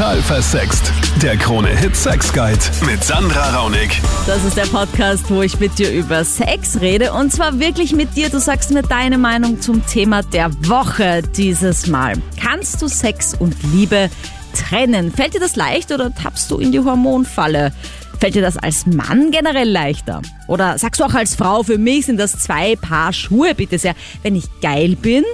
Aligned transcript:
Total 0.00 0.22
versext. 0.22 0.94
Der 1.20 1.36
Krone-Hit 1.36 1.94
Sex 1.94 2.32
Guide 2.32 2.58
mit 2.86 3.04
Sandra 3.04 3.54
Raunig. 3.54 4.00
Das 4.26 4.42
ist 4.46 4.56
der 4.56 4.64
Podcast, 4.64 5.28
wo 5.28 5.42
ich 5.42 5.60
mit 5.60 5.78
dir 5.78 5.92
über 5.92 6.24
Sex 6.24 6.80
rede. 6.80 7.12
Und 7.12 7.34
zwar 7.34 7.60
wirklich 7.60 7.92
mit 7.92 8.16
dir. 8.16 8.30
Du 8.30 8.40
sagst 8.40 8.70
mir 8.70 8.80
deine 8.80 9.18
Meinung 9.18 9.60
zum 9.60 9.84
Thema 9.84 10.22
der 10.22 10.50
Woche 10.66 11.20
dieses 11.36 11.86
Mal. 11.86 12.14
Kannst 12.42 12.80
du 12.80 12.88
Sex 12.88 13.34
und 13.38 13.54
Liebe 13.74 14.08
trennen? 14.54 15.12
Fällt 15.12 15.34
dir 15.34 15.40
das 15.40 15.54
leicht 15.54 15.92
oder 15.92 16.14
tappst 16.14 16.50
du 16.50 16.56
in 16.56 16.72
die 16.72 16.80
Hormonfalle? 16.80 17.70
Fällt 18.18 18.36
dir 18.36 18.42
das 18.42 18.56
als 18.56 18.86
Mann 18.86 19.30
generell 19.30 19.68
leichter? 19.68 20.22
Oder 20.48 20.78
sagst 20.78 21.02
du 21.02 21.04
auch 21.04 21.12
als 21.12 21.34
Frau, 21.34 21.62
für 21.62 21.76
mich 21.76 22.06
sind 22.06 22.16
das 22.16 22.38
zwei 22.38 22.74
Paar 22.76 23.12
Schuhe, 23.12 23.54
bitte 23.54 23.78
sehr, 23.78 23.94
wenn 24.22 24.34
ich 24.34 24.46
geil 24.62 24.96
bin 24.96 25.24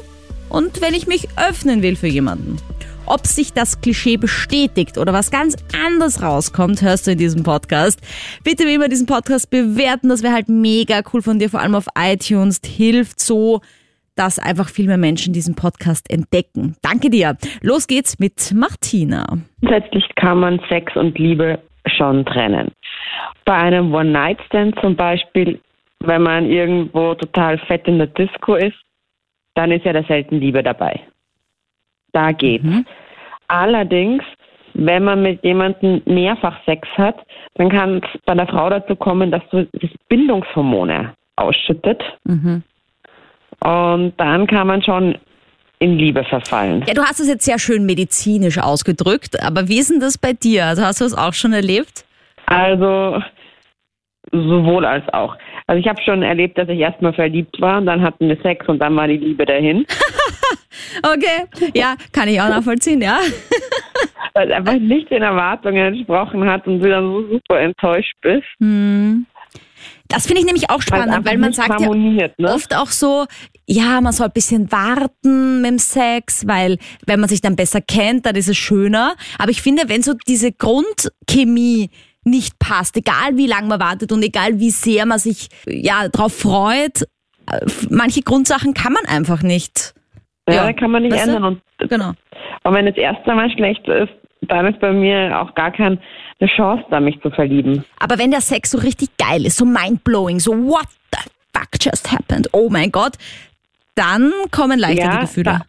und 0.48 0.80
wenn 0.80 0.94
ich 0.94 1.06
mich 1.06 1.28
öffnen 1.36 1.82
will 1.82 1.94
für 1.94 2.08
jemanden? 2.08 2.58
Ob 3.08 3.24
sich 3.24 3.52
das 3.52 3.80
Klischee 3.80 4.16
bestätigt 4.16 4.98
oder 4.98 5.12
was 5.12 5.30
ganz 5.30 5.56
anderes 5.86 6.22
rauskommt, 6.22 6.82
hörst 6.82 7.06
du 7.06 7.12
in 7.12 7.18
diesem 7.18 7.44
Podcast. 7.44 8.00
Bitte 8.42 8.66
wie 8.66 8.74
immer 8.74 8.88
diesen 8.88 9.06
Podcast 9.06 9.48
bewerten, 9.48 10.08
das 10.08 10.24
wäre 10.24 10.34
halt 10.34 10.48
mega 10.48 11.02
cool 11.12 11.22
von 11.22 11.38
dir, 11.38 11.48
vor 11.48 11.60
allem 11.60 11.76
auf 11.76 11.86
iTunes. 11.96 12.60
Hilft 12.66 13.20
so, 13.20 13.60
dass 14.16 14.40
einfach 14.40 14.68
viel 14.68 14.88
mehr 14.88 14.98
Menschen 14.98 15.32
diesen 15.32 15.54
Podcast 15.54 16.10
entdecken. 16.10 16.74
Danke 16.82 17.08
dir. 17.08 17.36
Los 17.62 17.86
geht's 17.86 18.18
mit 18.18 18.52
Martina. 18.52 19.24
Grundsätzlich 19.60 20.04
kann 20.16 20.40
man 20.40 20.60
Sex 20.68 20.96
und 20.96 21.16
Liebe 21.16 21.60
schon 21.86 22.24
trennen. 22.24 22.72
Bei 23.44 23.54
einem 23.54 23.94
One-Night-Stand 23.94 24.80
zum 24.80 24.96
Beispiel, 24.96 25.60
wenn 26.00 26.22
man 26.22 26.46
irgendwo 26.46 27.14
total 27.14 27.58
fett 27.58 27.86
in 27.86 27.98
der 27.98 28.08
Disco 28.08 28.56
ist, 28.56 28.76
dann 29.54 29.70
ist 29.70 29.84
ja 29.84 29.92
da 29.92 30.02
selten 30.02 30.40
Liebe 30.40 30.62
dabei. 30.64 31.00
Da 32.16 32.32
geht's. 32.32 32.64
Mhm. 32.64 32.86
Allerdings, 33.48 34.22
wenn 34.72 35.04
man 35.04 35.22
mit 35.22 35.44
jemandem 35.44 36.00
mehrfach 36.06 36.56
Sex 36.64 36.88
hat, 36.96 37.16
dann 37.56 37.68
kann 37.68 37.98
es 37.98 38.20
bei 38.24 38.34
der 38.34 38.46
Frau 38.46 38.70
dazu 38.70 38.96
kommen, 38.96 39.30
dass 39.30 39.42
du 39.50 39.68
das 39.72 39.90
Bindungshormone 40.08 41.12
ausschüttet. 41.36 42.02
Mhm. 42.24 42.62
Und 43.60 44.14
dann 44.16 44.46
kann 44.46 44.66
man 44.66 44.82
schon 44.82 45.18
in 45.78 45.98
Liebe 45.98 46.24
verfallen. 46.24 46.84
Ja, 46.86 46.94
du 46.94 47.02
hast 47.02 47.20
es 47.20 47.28
jetzt 47.28 47.44
sehr 47.44 47.58
schön 47.58 47.84
medizinisch 47.84 48.56
ausgedrückt, 48.58 49.42
aber 49.42 49.68
wie 49.68 49.78
ist 49.78 49.90
denn 49.90 50.00
das 50.00 50.16
bei 50.16 50.32
dir? 50.32 50.64
Also 50.64 50.84
hast 50.84 51.02
du 51.02 51.04
es 51.04 51.12
auch 51.12 51.34
schon 51.34 51.52
erlebt? 51.52 52.06
Also 52.46 53.22
sowohl 54.32 54.86
als 54.86 55.06
auch. 55.12 55.36
Also 55.66 55.80
ich 55.80 55.86
habe 55.86 56.00
schon 56.00 56.22
erlebt, 56.22 56.56
dass 56.56 56.70
ich 56.70 56.78
erstmal 56.78 57.12
verliebt 57.12 57.60
war 57.60 57.76
und 57.76 57.86
dann 57.86 58.00
hatten 58.00 58.26
wir 58.26 58.38
Sex 58.42 58.66
und 58.68 58.78
dann 58.78 58.96
war 58.96 59.06
die 59.06 59.18
Liebe 59.18 59.44
dahin. 59.44 59.84
okay, 61.02 61.70
ja, 61.74 61.96
kann 62.12 62.28
ich 62.28 62.40
auch 62.40 62.48
nachvollziehen, 62.48 63.00
ja. 63.00 63.18
Weil 64.34 64.50
es 64.50 64.56
einfach 64.56 64.74
nicht 64.74 65.10
den 65.10 65.22
Erwartungen 65.22 65.94
entsprochen 65.94 66.48
hat 66.48 66.66
und 66.66 66.80
du 66.80 66.88
dann 66.88 67.04
so 67.04 67.28
super 67.28 67.60
enttäuscht 67.60 68.14
bist. 68.20 68.46
Hm. 68.60 69.26
Das 70.08 70.26
finde 70.26 70.40
ich 70.40 70.46
nämlich 70.46 70.70
auch 70.70 70.82
spannend, 70.82 71.26
weil 71.26 71.38
man 71.38 71.52
sagt 71.52 71.80
ja 71.80 71.92
ne? 71.92 72.34
oft 72.44 72.74
auch 72.76 72.90
so, 72.90 73.26
ja, 73.66 74.00
man 74.00 74.12
soll 74.12 74.26
ein 74.26 74.32
bisschen 74.32 74.70
warten 74.70 75.60
mit 75.60 75.70
dem 75.70 75.78
Sex, 75.78 76.46
weil 76.46 76.78
wenn 77.06 77.18
man 77.18 77.28
sich 77.28 77.40
dann 77.40 77.56
besser 77.56 77.80
kennt, 77.80 78.26
dann 78.26 78.36
ist 78.36 78.48
es 78.48 78.56
schöner. 78.56 79.16
Aber 79.38 79.50
ich 79.50 79.62
finde, 79.62 79.88
wenn 79.88 80.02
so 80.02 80.14
diese 80.28 80.52
Grundchemie 80.52 81.90
nicht 82.22 82.58
passt, 82.58 82.96
egal 82.96 83.36
wie 83.36 83.46
lange 83.46 83.68
man 83.68 83.80
wartet 83.80 84.12
und 84.12 84.22
egal 84.22 84.60
wie 84.60 84.70
sehr 84.70 85.06
man 85.06 85.18
sich 85.18 85.48
ja 85.66 86.08
darauf 86.08 86.34
freut, 86.34 87.02
äh, 87.50 87.66
manche 87.90 88.22
Grundsachen 88.22 88.74
kann 88.74 88.92
man 88.92 89.06
einfach 89.06 89.42
nicht. 89.42 89.94
Ja, 90.48 90.66
ja 90.66 90.72
kann 90.72 90.90
man 90.90 91.02
nicht 91.02 91.16
ändern. 91.16 91.44
Und, 91.44 91.62
genau. 91.90 92.12
und 92.64 92.74
wenn 92.74 92.86
das 92.86 92.96
erste 92.96 93.34
Mal 93.34 93.50
schlecht 93.50 93.86
ist, 93.88 94.12
dann 94.42 94.66
ist 94.66 94.80
bei 94.80 94.92
mir 94.92 95.40
auch 95.40 95.54
gar 95.54 95.72
keine 95.72 95.98
Chance 96.56 96.84
da, 96.90 97.00
mich 97.00 97.20
zu 97.20 97.30
verlieben. 97.30 97.84
Aber 97.98 98.18
wenn 98.18 98.30
der 98.30 98.40
Sex 98.40 98.70
so 98.70 98.78
richtig 98.78 99.16
geil 99.16 99.46
ist, 99.46 99.56
so 99.56 99.64
mindblowing, 99.64 100.38
so 100.38 100.52
what 100.52 100.86
the 101.12 101.30
fuck 101.52 101.68
just 101.80 102.12
happened, 102.12 102.48
oh 102.52 102.68
mein 102.70 102.92
Gott, 102.92 103.14
dann 103.94 104.32
kommen 104.50 104.78
leichter 104.78 105.04
ja, 105.04 105.10
die 105.12 105.20
Gefühle. 105.20 105.44
Da, 105.44 105.60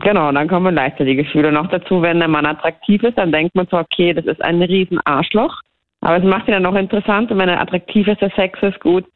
Genau, 0.00 0.30
dann 0.30 0.46
kommen 0.46 0.74
leichter 0.74 1.04
die 1.04 1.16
Gefühle. 1.16 1.50
Noch 1.52 1.68
dazu, 1.68 2.02
wenn 2.02 2.18
der 2.18 2.28
Mann 2.28 2.44
attraktiv 2.44 3.02
ist, 3.02 3.16
dann 3.16 3.32
denkt 3.32 3.54
man 3.54 3.66
so, 3.70 3.78
okay, 3.78 4.12
das 4.12 4.26
ist 4.26 4.42
ein 4.42 4.60
riesen 4.60 5.00
Arschloch. 5.04 5.62
Aber 6.02 6.18
es 6.18 6.24
macht 6.24 6.48
ihn 6.48 6.52
dann 6.52 6.64
noch 6.64 6.74
interessant 6.74 7.30
und 7.30 7.38
wenn 7.38 7.48
er 7.48 7.60
attraktiv 7.60 8.06
ist, 8.06 8.20
der 8.20 8.30
Sex 8.36 8.58
ist 8.62 8.78
gut. 8.80 9.06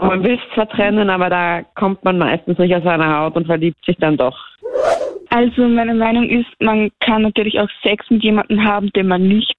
Und 0.00 0.08
man 0.08 0.22
will 0.22 0.34
es 0.34 0.54
zwar 0.54 0.68
trennen, 0.68 1.10
aber 1.10 1.30
da 1.30 1.62
kommt 1.74 2.04
man 2.04 2.18
meistens 2.18 2.58
nicht 2.58 2.74
aus 2.74 2.84
seiner 2.84 3.18
Haut 3.18 3.36
und 3.36 3.46
verliebt 3.46 3.84
sich 3.84 3.96
dann 3.98 4.16
doch. 4.16 4.36
Also 5.30 5.68
meine 5.68 5.94
Meinung 5.94 6.28
ist, 6.28 6.48
man 6.60 6.90
kann 7.00 7.22
natürlich 7.22 7.58
auch 7.60 7.68
Sex 7.82 8.04
mit 8.10 8.22
jemandem 8.22 8.64
haben, 8.64 8.90
den 8.92 9.08
man 9.08 9.28
nicht 9.28 9.56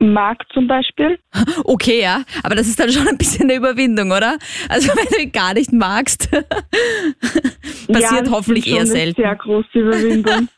mag 0.00 0.44
zum 0.52 0.66
Beispiel. 0.66 1.18
Okay, 1.64 2.00
ja, 2.00 2.22
aber 2.42 2.54
das 2.54 2.66
ist 2.66 2.80
dann 2.80 2.90
schon 2.90 3.06
ein 3.06 3.18
bisschen 3.18 3.50
eine 3.50 3.58
Überwindung, 3.58 4.10
oder? 4.10 4.38
Also 4.68 4.88
wenn 4.96 5.06
du 5.10 5.22
ihn 5.22 5.32
gar 5.32 5.54
nicht 5.54 5.72
magst, 5.72 6.30
passiert 7.86 8.26
ja, 8.26 8.32
hoffentlich 8.32 8.66
eher 8.66 8.86
selten. 8.86 9.20
Sehr 9.20 9.36
große 9.36 9.78
Überwindung. 9.78 10.48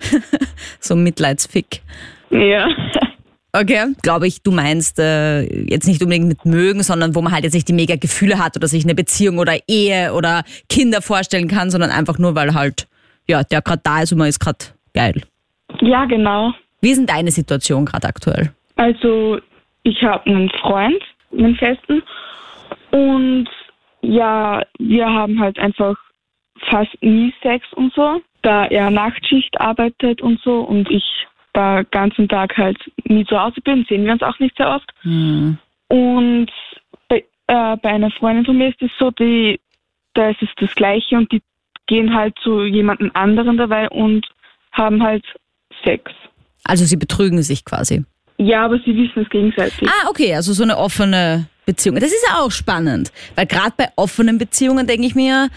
so 0.80 0.94
ein 0.94 1.02
Mitleidsfick. 1.02 1.82
Ja. 2.30 2.68
Okay, 3.52 3.94
glaube 4.02 4.26
ich, 4.26 4.42
du 4.42 4.50
meinst 4.50 4.98
äh, 4.98 5.42
jetzt 5.64 5.86
nicht 5.86 6.02
unbedingt 6.02 6.28
mit 6.28 6.44
mögen, 6.44 6.82
sondern 6.82 7.14
wo 7.14 7.22
man 7.22 7.32
halt 7.32 7.44
jetzt 7.44 7.54
nicht 7.54 7.68
die 7.68 7.72
mega 7.72 7.96
Gefühle 7.96 8.38
hat 8.38 8.56
oder 8.56 8.68
sich 8.68 8.84
eine 8.84 8.94
Beziehung 8.94 9.38
oder 9.38 9.54
Ehe 9.66 10.12
oder 10.12 10.42
Kinder 10.68 11.00
vorstellen 11.00 11.48
kann, 11.48 11.70
sondern 11.70 11.90
einfach 11.90 12.18
nur, 12.18 12.34
weil 12.34 12.54
halt, 12.54 12.88
ja, 13.26 13.42
der 13.42 13.62
gerade 13.62 13.80
da 13.82 14.02
ist 14.02 14.12
und 14.12 14.18
man 14.18 14.28
ist 14.28 14.38
gerade 14.38 14.58
geil. 14.92 15.22
Ja, 15.80 16.04
genau. 16.04 16.52
Wie 16.80 16.90
ist 16.90 16.98
denn 16.98 17.06
deine 17.06 17.30
Situation 17.30 17.86
gerade 17.86 18.06
aktuell? 18.06 18.52
Also 18.76 19.38
ich 19.82 20.02
habe 20.02 20.26
einen 20.26 20.50
Freund, 20.50 21.02
einen 21.32 21.56
festen. 21.56 22.02
Und 22.90 23.48
ja, 24.02 24.62
wir 24.78 25.06
haben 25.06 25.40
halt 25.40 25.58
einfach 25.58 25.96
fast 26.70 26.90
nie 27.00 27.32
Sex 27.42 27.66
und 27.72 27.92
so, 27.94 28.20
da 28.42 28.66
er 28.66 28.90
Nachtschicht 28.90 29.60
arbeitet 29.60 30.20
und 30.20 30.40
so 30.42 30.60
und 30.60 30.90
ich 30.90 31.04
da 31.58 31.82
ganzen 31.90 32.28
Tag 32.28 32.56
halt 32.56 32.78
nie 33.04 33.24
zu 33.24 33.38
Hause 33.38 33.60
bin, 33.62 33.84
sehen 33.88 34.04
wir 34.04 34.12
uns 34.12 34.22
auch 34.22 34.38
nicht 34.38 34.56
sehr 34.56 34.70
oft. 34.70 34.88
Mhm. 35.02 35.58
Und 35.88 36.50
bei, 37.08 37.24
äh, 37.48 37.76
bei 37.76 37.88
einer 37.88 38.12
Freundin 38.12 38.44
von 38.44 38.56
mir 38.56 38.68
ist 38.68 38.80
es 38.80 38.90
so, 38.98 39.10
die, 39.10 39.58
da 40.14 40.30
ist 40.30 40.40
es 40.40 40.48
das 40.60 40.72
Gleiche 40.76 41.16
und 41.16 41.32
die 41.32 41.42
gehen 41.88 42.14
halt 42.14 42.34
zu 42.44 42.64
jemandem 42.64 43.10
anderen 43.14 43.56
dabei 43.56 43.88
und 43.88 44.24
haben 44.72 45.02
halt 45.02 45.24
Sex. 45.84 46.12
Also 46.64 46.84
sie 46.84 46.96
betrügen 46.96 47.42
sich 47.42 47.64
quasi. 47.64 48.04
Ja, 48.36 48.64
aber 48.66 48.78
sie 48.78 48.94
wissen 48.94 49.22
es 49.22 49.28
gegenseitig. 49.30 49.88
Ah, 49.88 50.08
okay, 50.08 50.34
also 50.34 50.52
so 50.52 50.62
eine 50.62 50.76
offene 50.76 51.48
Beziehung. 51.66 51.96
Das 51.96 52.12
ist 52.12 52.24
ja 52.28 52.38
auch 52.38 52.52
spannend, 52.52 53.10
weil 53.34 53.46
gerade 53.46 53.72
bei 53.76 53.88
offenen 53.96 54.38
Beziehungen 54.38 54.86
denke 54.86 55.06
ich 55.06 55.16
mir, 55.16 55.48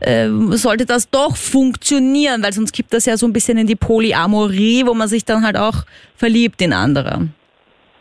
äh, 0.00 0.28
sollte 0.50 0.86
das 0.86 1.08
doch 1.10 1.36
funktionieren, 1.36 2.42
weil 2.42 2.52
sonst 2.52 2.72
gibt 2.72 2.92
das 2.92 3.06
ja 3.06 3.16
so 3.16 3.26
ein 3.26 3.32
bisschen 3.32 3.58
in 3.58 3.66
die 3.66 3.76
Polyamorie, 3.76 4.86
wo 4.86 4.94
man 4.94 5.08
sich 5.08 5.24
dann 5.24 5.44
halt 5.44 5.56
auch 5.56 5.84
verliebt 6.16 6.60
in 6.62 6.72
andere. 6.72 7.28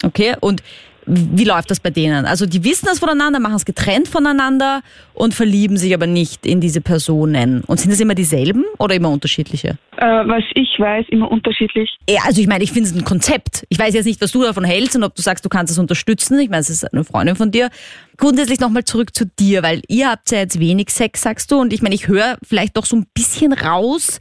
Okay, 0.03 0.35
und 0.39 0.61
wie 1.05 1.43
läuft 1.43 1.71
das 1.71 1.79
bei 1.79 1.89
denen? 1.89 2.25
Also 2.25 2.45
die 2.45 2.63
wissen 2.63 2.85
das 2.85 2.99
voneinander, 2.99 3.39
machen 3.39 3.55
es 3.55 3.65
getrennt 3.65 4.07
voneinander 4.07 4.81
und 5.13 5.33
verlieben 5.33 5.77
sich 5.77 5.93
aber 5.93 6.07
nicht 6.07 6.45
in 6.45 6.61
diese 6.61 6.81
Personen. 6.81 7.63
Und 7.65 7.79
sind 7.79 7.91
es 7.91 7.99
immer 7.99 8.15
dieselben 8.15 8.65
oder 8.79 8.95
immer 8.95 9.09
unterschiedliche? 9.09 9.77
Äh, 9.97 10.05
was 10.05 10.43
ich 10.55 10.69
weiß, 10.77 11.05
immer 11.09 11.31
unterschiedlich. 11.31 11.89
Ja, 12.09 12.21
also 12.25 12.41
ich 12.41 12.47
meine, 12.47 12.63
ich 12.63 12.71
finde 12.71 12.89
es 12.89 12.95
ein 12.95 13.03
Konzept. 13.03 13.65
Ich 13.69 13.79
weiß 13.79 13.93
jetzt 13.93 14.05
nicht, 14.05 14.21
was 14.21 14.31
du 14.31 14.41
davon 14.43 14.63
hältst 14.63 14.95
und 14.95 15.03
ob 15.03 15.15
du 15.15 15.21
sagst, 15.21 15.45
du 15.45 15.49
kannst 15.49 15.71
es 15.71 15.79
unterstützen. 15.79 16.39
Ich 16.39 16.49
meine, 16.49 16.61
es 16.61 16.69
ist 16.69 16.91
eine 16.91 17.03
Freundin 17.03 17.35
von 17.35 17.51
dir. 17.51 17.69
Grundsätzlich 18.17 18.59
nochmal 18.59 18.83
zurück 18.83 19.15
zu 19.15 19.25
dir, 19.25 19.63
weil 19.63 19.81
ihr 19.87 20.09
habt 20.09 20.31
ja 20.31 20.39
jetzt 20.39 20.59
wenig 20.59 20.89
Sex, 20.89 21.21
sagst 21.21 21.51
du. 21.51 21.59
Und 21.59 21.73
ich 21.73 21.81
meine, 21.81 21.95
ich 21.95 22.07
höre 22.07 22.37
vielleicht 22.43 22.77
doch 22.77 22.85
so 22.85 22.95
ein 22.95 23.05
bisschen 23.13 23.53
raus, 23.53 24.19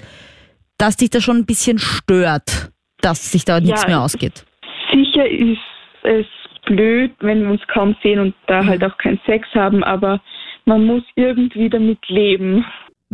dass 0.78 0.96
dich 0.96 1.10
das 1.10 1.22
schon 1.22 1.36
ein 1.36 1.46
bisschen 1.46 1.78
stört, 1.78 2.70
dass 3.00 3.30
sich 3.30 3.44
da 3.44 3.60
nichts 3.60 3.82
ja, 3.82 3.88
mehr 3.88 4.00
ausgeht. 4.00 4.44
Sicher 4.92 5.28
ist 5.28 5.58
es 6.02 6.26
blöd, 6.66 7.12
wenn 7.20 7.42
wir 7.42 7.50
uns 7.50 7.66
kaum 7.68 7.96
sehen 8.02 8.18
und 8.18 8.34
da 8.46 8.62
mhm. 8.62 8.68
halt 8.68 8.84
auch 8.84 8.96
keinen 8.98 9.20
Sex 9.26 9.48
haben, 9.54 9.82
aber 9.84 10.20
man 10.64 10.84
muss 10.84 11.02
irgendwie 11.16 11.68
damit 11.68 11.98
leben. 12.08 12.64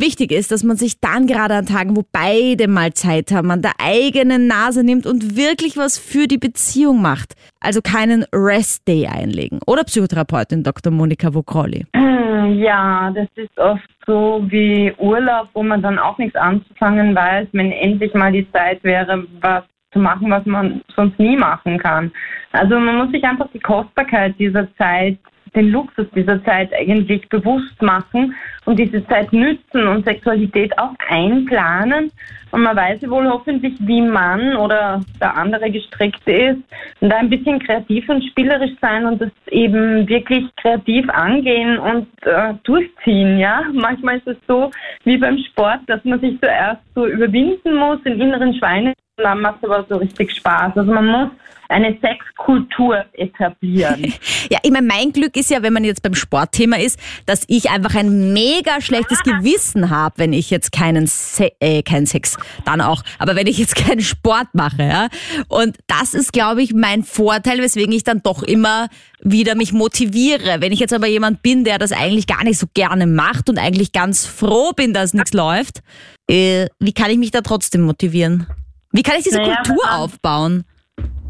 Wichtig 0.00 0.30
ist, 0.30 0.52
dass 0.52 0.62
man 0.62 0.76
sich 0.76 1.00
dann 1.00 1.26
gerade 1.26 1.54
an 1.54 1.66
Tagen, 1.66 1.96
wo 1.96 2.04
beide 2.12 2.68
mal 2.68 2.92
Zeit 2.92 3.32
haben, 3.32 3.50
an 3.50 3.62
der 3.62 3.72
eigenen 3.80 4.46
Nase 4.46 4.84
nimmt 4.84 5.06
und 5.06 5.36
wirklich 5.36 5.76
was 5.76 5.98
für 5.98 6.28
die 6.28 6.38
Beziehung 6.38 7.02
macht. 7.02 7.34
Also 7.58 7.80
keinen 7.82 8.24
Rest-Day 8.32 9.08
einlegen. 9.08 9.58
Oder 9.66 9.82
Psychotherapeutin 9.82 10.62
Dr. 10.62 10.92
Monika 10.92 11.34
Vokrolli. 11.34 11.84
Hm, 11.96 12.60
ja, 12.60 13.10
das 13.10 13.26
ist 13.34 13.58
oft 13.58 13.88
so 14.06 14.44
wie 14.46 14.94
Urlaub, 14.98 15.48
wo 15.52 15.64
man 15.64 15.82
dann 15.82 15.98
auch 15.98 16.16
nichts 16.18 16.36
anzufangen 16.36 17.16
weiß, 17.16 17.48
wenn 17.50 17.72
endlich 17.72 18.14
mal 18.14 18.30
die 18.30 18.48
Zeit 18.52 18.84
wäre, 18.84 19.26
was 19.40 19.64
zu 19.92 19.98
machen, 19.98 20.30
was 20.30 20.44
man 20.46 20.82
sonst 20.94 21.18
nie 21.18 21.36
machen 21.36 21.78
kann. 21.78 22.12
Also 22.52 22.78
man 22.78 22.96
muss 22.96 23.10
sich 23.10 23.24
einfach 23.24 23.48
die 23.52 23.60
Kostbarkeit 23.60 24.38
dieser 24.38 24.66
Zeit 24.76 25.18
den 25.54 25.70
Luxus 25.70 26.06
dieser 26.14 26.42
Zeit 26.44 26.72
eigentlich 26.74 27.28
bewusst 27.28 27.80
machen 27.82 28.34
und 28.64 28.78
diese 28.78 29.06
Zeit 29.06 29.32
nützen 29.32 29.86
und 29.86 30.04
Sexualität 30.04 30.76
auch 30.78 30.94
einplanen. 31.08 32.10
Und 32.50 32.62
man 32.62 32.76
weiß 32.76 33.02
ja 33.02 33.10
wohl 33.10 33.28
hoffentlich, 33.28 33.74
wie 33.80 34.00
man 34.00 34.56
oder 34.56 35.00
der 35.20 35.36
andere 35.36 35.70
gestrickt 35.70 36.26
ist 36.26 36.58
und 37.00 37.10
da 37.10 37.16
ein 37.18 37.28
bisschen 37.28 37.58
kreativ 37.58 38.08
und 38.08 38.24
spielerisch 38.24 38.72
sein 38.80 39.04
und 39.04 39.20
das 39.20 39.30
eben 39.50 40.08
wirklich 40.08 40.44
kreativ 40.56 41.08
angehen 41.10 41.78
und 41.78 42.06
äh, 42.22 42.54
durchziehen. 42.64 43.38
Ja, 43.38 43.64
manchmal 43.72 44.18
ist 44.18 44.28
es 44.28 44.36
so 44.46 44.70
wie 45.04 45.18
beim 45.18 45.38
Sport, 45.38 45.80
dass 45.88 46.02
man 46.04 46.20
sich 46.20 46.40
zuerst 46.40 46.82
so 46.94 47.06
überwinden 47.06 47.76
muss, 47.76 48.02
den 48.02 48.20
inneren 48.20 48.54
Schweine 48.54 48.94
dann 49.18 49.40
macht 49.40 49.58
es 49.62 49.68
aber 49.68 49.86
so 49.88 49.96
richtig 49.96 50.32
Spaß. 50.32 50.76
Also 50.76 50.92
man 50.92 51.06
muss 51.06 51.30
eine 51.68 51.98
Sexkultur 52.00 53.04
etablieren. 53.12 54.14
ja, 54.50 54.58
ich 54.62 54.70
meine, 54.70 54.86
mein 54.86 55.12
Glück 55.12 55.36
ist 55.36 55.50
ja, 55.50 55.62
wenn 55.62 55.74
man 55.74 55.84
jetzt 55.84 56.02
beim 56.02 56.14
Sportthema 56.14 56.76
ist, 56.76 56.98
dass 57.26 57.44
ich 57.46 57.70
einfach 57.70 57.94
ein 57.94 58.32
mega 58.32 58.80
schlechtes 58.80 59.22
Gewissen 59.22 59.90
habe, 59.90 60.16
wenn 60.18 60.32
ich 60.32 60.50
jetzt 60.50 60.72
keinen 60.72 61.06
Se 61.06 61.52
äh, 61.60 61.82
keinen 61.82 62.06
Sex, 62.06 62.38
dann 62.64 62.80
auch, 62.80 63.02
aber 63.18 63.36
wenn 63.36 63.46
ich 63.46 63.58
jetzt 63.58 63.76
keinen 63.86 64.00
Sport 64.00 64.48
mache, 64.54 64.82
ja. 64.82 65.08
Und 65.48 65.76
das 65.86 66.14
ist, 66.14 66.32
glaube 66.32 66.62
ich, 66.62 66.72
mein 66.72 67.02
Vorteil, 67.02 67.58
weswegen 67.58 67.92
ich 67.92 68.04
dann 68.04 68.22
doch 68.22 68.42
immer 68.42 68.88
wieder 69.20 69.54
mich 69.54 69.72
motiviere. 69.72 70.60
Wenn 70.60 70.72
ich 70.72 70.80
jetzt 70.80 70.94
aber 70.94 71.06
jemand 71.06 71.42
bin, 71.42 71.64
der 71.64 71.78
das 71.78 71.92
eigentlich 71.92 72.26
gar 72.26 72.44
nicht 72.44 72.58
so 72.58 72.66
gerne 72.72 73.06
macht 73.06 73.50
und 73.50 73.58
eigentlich 73.58 73.92
ganz 73.92 74.24
froh 74.24 74.72
bin, 74.74 74.94
dass 74.94 75.12
nichts 75.12 75.34
läuft, 75.34 75.82
äh, 76.30 76.66
wie 76.78 76.92
kann 76.92 77.10
ich 77.10 77.18
mich 77.18 77.30
da 77.30 77.42
trotzdem 77.42 77.82
motivieren? 77.82 78.46
Wie 78.92 79.02
kann 79.02 79.16
ich 79.16 79.24
diese 79.24 79.40
naja, 79.40 79.56
Kultur 79.56 79.84
aufbauen? 79.90 80.64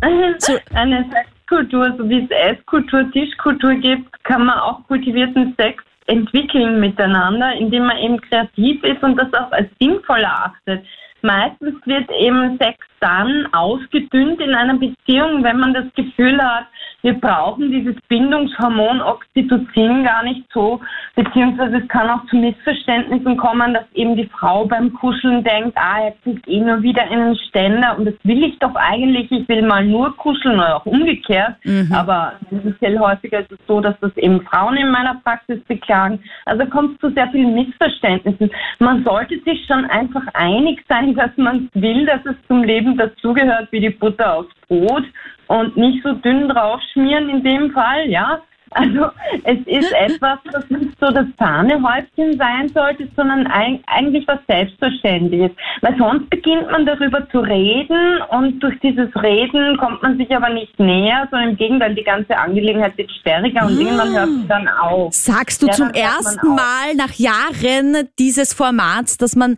So. 0.38 0.56
Eine 0.74 1.04
Sexkultur, 1.10 1.92
so 1.98 2.08
wie 2.08 2.22
es 2.22 2.30
Esskultur, 2.30 3.10
Tischkultur 3.10 3.74
gibt, 3.74 4.22
kann 4.22 4.46
man 4.46 4.56
auch 4.60 4.86
kultivierten 4.86 5.56
Sex 5.58 5.82
entwickeln 6.06 6.78
miteinander, 6.78 7.52
indem 7.54 7.86
man 7.86 7.98
eben 7.98 8.20
kreativ 8.20 8.82
ist 8.84 9.02
und 9.02 9.16
das 9.16 9.32
auch 9.34 9.50
als 9.50 9.68
sinnvoll 9.80 10.20
erachtet. 10.20 10.86
Meistens 11.22 11.74
wird 11.84 12.08
eben 12.12 12.56
Sex 12.58 12.78
dann 13.00 13.48
ausgedünnt 13.52 14.40
in 14.40 14.54
einer 14.54 14.78
Beziehung, 14.78 15.42
wenn 15.42 15.58
man 15.58 15.74
das 15.74 15.86
Gefühl 15.96 16.40
hat, 16.40 16.66
wir 17.02 17.14
brauchen 17.14 17.70
dieses 17.70 17.94
Bindungshormon 18.08 19.00
Oxytocin 19.00 20.02
gar 20.04 20.24
nicht 20.24 20.44
so, 20.52 20.80
beziehungsweise 21.14 21.78
es 21.78 21.88
kann 21.88 22.10
auch 22.10 22.26
zu 22.26 22.36
Missverständnissen 22.36 23.36
kommen, 23.36 23.74
dass 23.74 23.84
eben 23.94 24.16
die 24.16 24.26
Frau 24.26 24.66
beim 24.66 24.92
Kuscheln 24.92 25.44
denkt, 25.44 25.76
ah, 25.76 26.06
er 26.06 26.12
kriegt 26.22 26.48
eh 26.48 26.60
nur 26.60 26.82
wieder 26.82 27.02
einen 27.02 27.36
Ständer 27.36 27.96
und 27.96 28.06
das 28.06 28.14
will 28.24 28.42
ich 28.42 28.58
doch 28.58 28.74
eigentlich, 28.74 29.30
ich 29.30 29.48
will 29.48 29.62
mal 29.62 29.84
nur 29.84 30.16
kuscheln 30.16 30.56
oder 30.56 30.76
auch 30.76 30.86
umgekehrt. 30.86 31.54
Mhm. 31.64 31.88
Aber 31.92 32.32
tendenziell 32.48 32.98
häufiger 32.98 33.40
ist 33.40 33.52
es 33.52 33.58
so, 33.68 33.80
dass 33.80 33.94
das 34.00 34.16
eben 34.16 34.42
Frauen 34.42 34.76
in 34.76 34.90
meiner 34.90 35.20
Praxis 35.22 35.62
beklagen. 35.64 36.18
Also 36.46 36.66
kommt 36.66 36.94
es 36.94 37.00
zu 37.00 37.14
sehr 37.14 37.28
vielen 37.28 37.54
Missverständnissen. 37.54 38.50
Man 38.80 39.04
sollte 39.04 39.38
sich 39.44 39.64
schon 39.66 39.84
einfach 39.86 40.26
einig 40.34 40.84
sein, 40.88 41.14
dass 41.16 41.30
man 41.36 41.68
will, 41.74 42.06
dass 42.06 42.24
es 42.26 42.36
zum 42.48 42.64
Leben 42.64 42.96
dazugehört 42.96 43.70
wie 43.70 43.80
die 43.80 43.90
Butter 43.90 44.38
aufs 44.38 44.54
Brot 44.66 45.04
und 45.48 45.76
nicht 45.76 46.02
so 46.02 46.12
dünn 46.12 46.48
draufschmieren 46.48 47.28
in 47.28 47.42
dem 47.42 47.72
Fall, 47.72 48.08
ja. 48.08 48.40
Also 48.70 49.06
es 49.44 49.58
ist 49.66 49.92
etwas, 49.98 50.38
das 50.52 50.68
nicht 50.68 50.92
so 51.00 51.10
das 51.10 51.26
Sahnehäubchen 51.38 52.36
sein 52.38 52.68
sollte, 52.68 53.08
sondern 53.16 53.46
eigentlich 53.46 54.26
was 54.28 54.38
Selbstverständliches. 54.46 55.52
Weil 55.80 55.96
sonst 55.96 56.28
beginnt 56.30 56.70
man 56.70 56.84
darüber 56.84 57.28
zu 57.30 57.40
reden 57.40 58.20
und 58.30 58.60
durch 58.60 58.78
dieses 58.80 59.08
Reden 59.16 59.76
kommt 59.78 60.02
man 60.02 60.18
sich 60.18 60.34
aber 60.34 60.50
nicht 60.50 60.78
näher, 60.78 61.26
sondern 61.30 61.50
im 61.50 61.56
Gegenteil, 61.56 61.94
die 61.94 62.04
ganze 62.04 62.36
Angelegenheit 62.36 62.96
wird 62.98 63.10
sperriger 63.12 63.66
und 63.66 63.80
irgendwann 63.80 64.12
hört 64.12 64.28
es 64.28 64.48
dann 64.48 64.68
auf. 64.68 65.14
Sagst 65.14 65.62
du 65.62 65.68
ja, 65.68 65.72
zum 65.72 65.90
ersten 65.90 66.48
Mal 66.48 66.94
nach 66.96 67.12
Jahren 67.14 68.08
dieses 68.18 68.52
Formats, 68.52 69.16
dass 69.16 69.34
man 69.34 69.56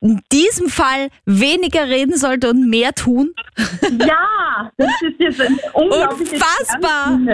in 0.00 0.20
diesem 0.32 0.68
Fall 0.68 1.08
weniger 1.26 1.88
reden 1.88 2.16
sollte 2.16 2.50
und 2.50 2.68
mehr 2.68 2.92
tun? 2.94 3.34
Ja, 4.06 4.70
das 4.76 4.90
ist 5.02 5.18
jetzt 5.18 5.40
ein 5.40 5.58
Unfassbar! 5.72 7.18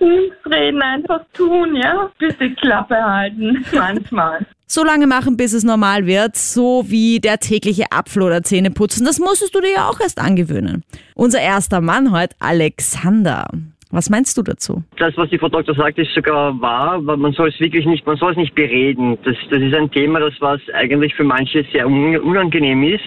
Nichts 0.00 0.46
reden, 0.46 0.82
einfach 0.82 1.22
tun, 1.32 1.76
ja? 1.76 2.10
Bitte 2.18 2.50
Klappe 2.54 2.96
halten, 2.96 3.64
manchmal. 3.72 4.44
So 4.66 4.84
lange 4.84 5.06
machen, 5.06 5.36
bis 5.36 5.52
es 5.52 5.64
normal 5.64 6.06
wird, 6.06 6.36
so 6.36 6.84
wie 6.88 7.20
der 7.20 7.38
tägliche 7.38 7.92
Apfel 7.92 8.22
oder 8.22 8.42
Zähne 8.42 8.70
putzen. 8.70 9.04
Das 9.04 9.18
musstest 9.18 9.54
du 9.54 9.60
dir 9.60 9.72
ja 9.72 9.88
auch 9.88 10.00
erst 10.00 10.18
angewöhnen. 10.18 10.82
Unser 11.14 11.40
erster 11.40 11.80
Mann 11.80 12.10
heute, 12.10 12.34
Alexander. 12.40 13.46
Was 13.92 14.08
meinst 14.08 14.38
du 14.38 14.42
dazu? 14.42 14.82
Das, 14.96 15.14
was 15.18 15.28
die 15.28 15.38
Frau 15.38 15.50
Doktor 15.50 15.74
sagt, 15.74 15.98
ist 15.98 16.14
sogar 16.14 16.58
wahr. 16.62 16.98
Man 17.00 17.32
soll 17.34 17.50
es 17.50 17.60
wirklich 17.60 17.84
nicht, 17.84 18.06
man 18.06 18.16
soll 18.16 18.32
es 18.32 18.38
nicht 18.38 18.54
bereden. 18.54 19.18
Das, 19.22 19.36
das 19.50 19.60
ist 19.60 19.74
ein 19.74 19.90
Thema, 19.90 20.18
das 20.18 20.32
was 20.40 20.60
eigentlich 20.72 21.14
für 21.14 21.24
manche 21.24 21.62
sehr 21.72 21.86
unangenehm 21.86 22.82
ist 22.84 23.04